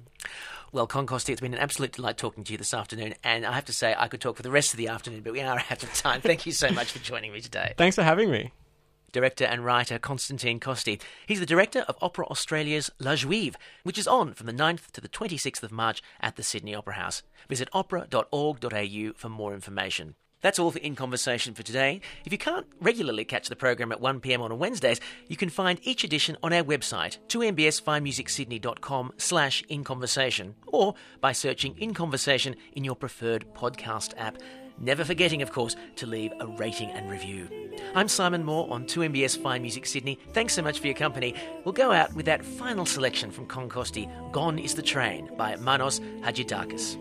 [0.73, 3.53] Well, Con Costi, it's been an absolute delight talking to you this afternoon, and I
[3.53, 5.63] have to say I could talk for the rest of the afternoon, but we are
[5.71, 6.21] out of time.
[6.21, 7.75] Thank you so much for joining me today.
[7.77, 8.51] Thanks for having me.
[9.15, 11.01] Director and writer Constantine Costi.
[11.25, 15.01] He's the director of Opera Australia's La Juive, which is on from the 9th to
[15.01, 17.23] the 26th of March at the Sydney Opera House.
[17.49, 20.17] Visit opera.org.au for more information.
[20.41, 22.01] That's all for In Conversation for today.
[22.27, 26.05] If you can't regularly catch the program at 1pm on Wednesdays, you can find each
[26.05, 33.47] edition on our website, 2mbsfinemusicsydney.com slash inconversation, or by searching In Conversation in your preferred
[33.55, 34.37] podcast app.
[34.79, 37.49] Never forgetting, of course, to leave a rating and review.
[37.95, 40.19] I'm Simon Moore on 2MBS Fine Music Sydney.
[40.33, 41.35] Thanks so much for your company.
[41.65, 45.57] We'll go out with that final selection from Con Costi, Gone is the Train by
[45.57, 46.99] Manos Hadjidakis.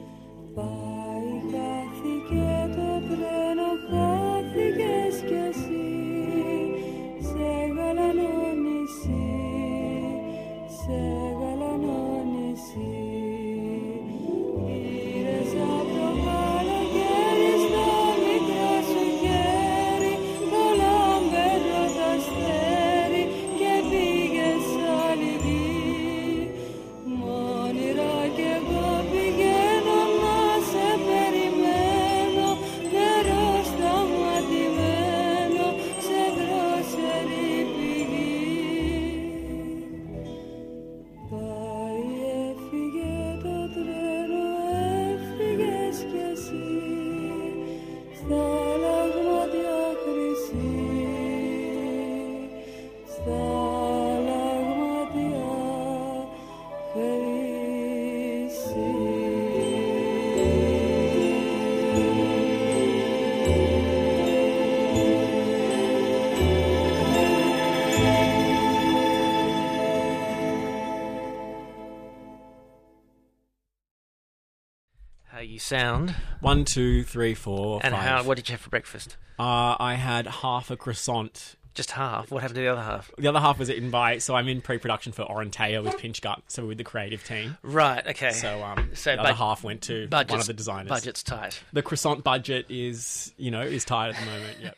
[75.63, 78.03] Sound, One, two, three, four, and five.
[78.03, 79.15] how, what did you have for breakfast?
[79.39, 81.55] Uh, I had half a croissant.
[81.73, 82.29] Just half.
[82.29, 83.09] What happened to the other half?
[83.17, 84.17] The other half was eaten by.
[84.17, 86.41] So I'm in pre-production for Orontea with Pinchgut.
[86.47, 87.57] So we're with the creative team.
[87.63, 88.31] Right, okay.
[88.31, 90.89] So um, So the other bud- half went to one of the designers.
[90.89, 91.61] Budget's tight.
[91.71, 94.57] The croissant budget is, you know, is tight at the moment.
[94.61, 94.77] Yep.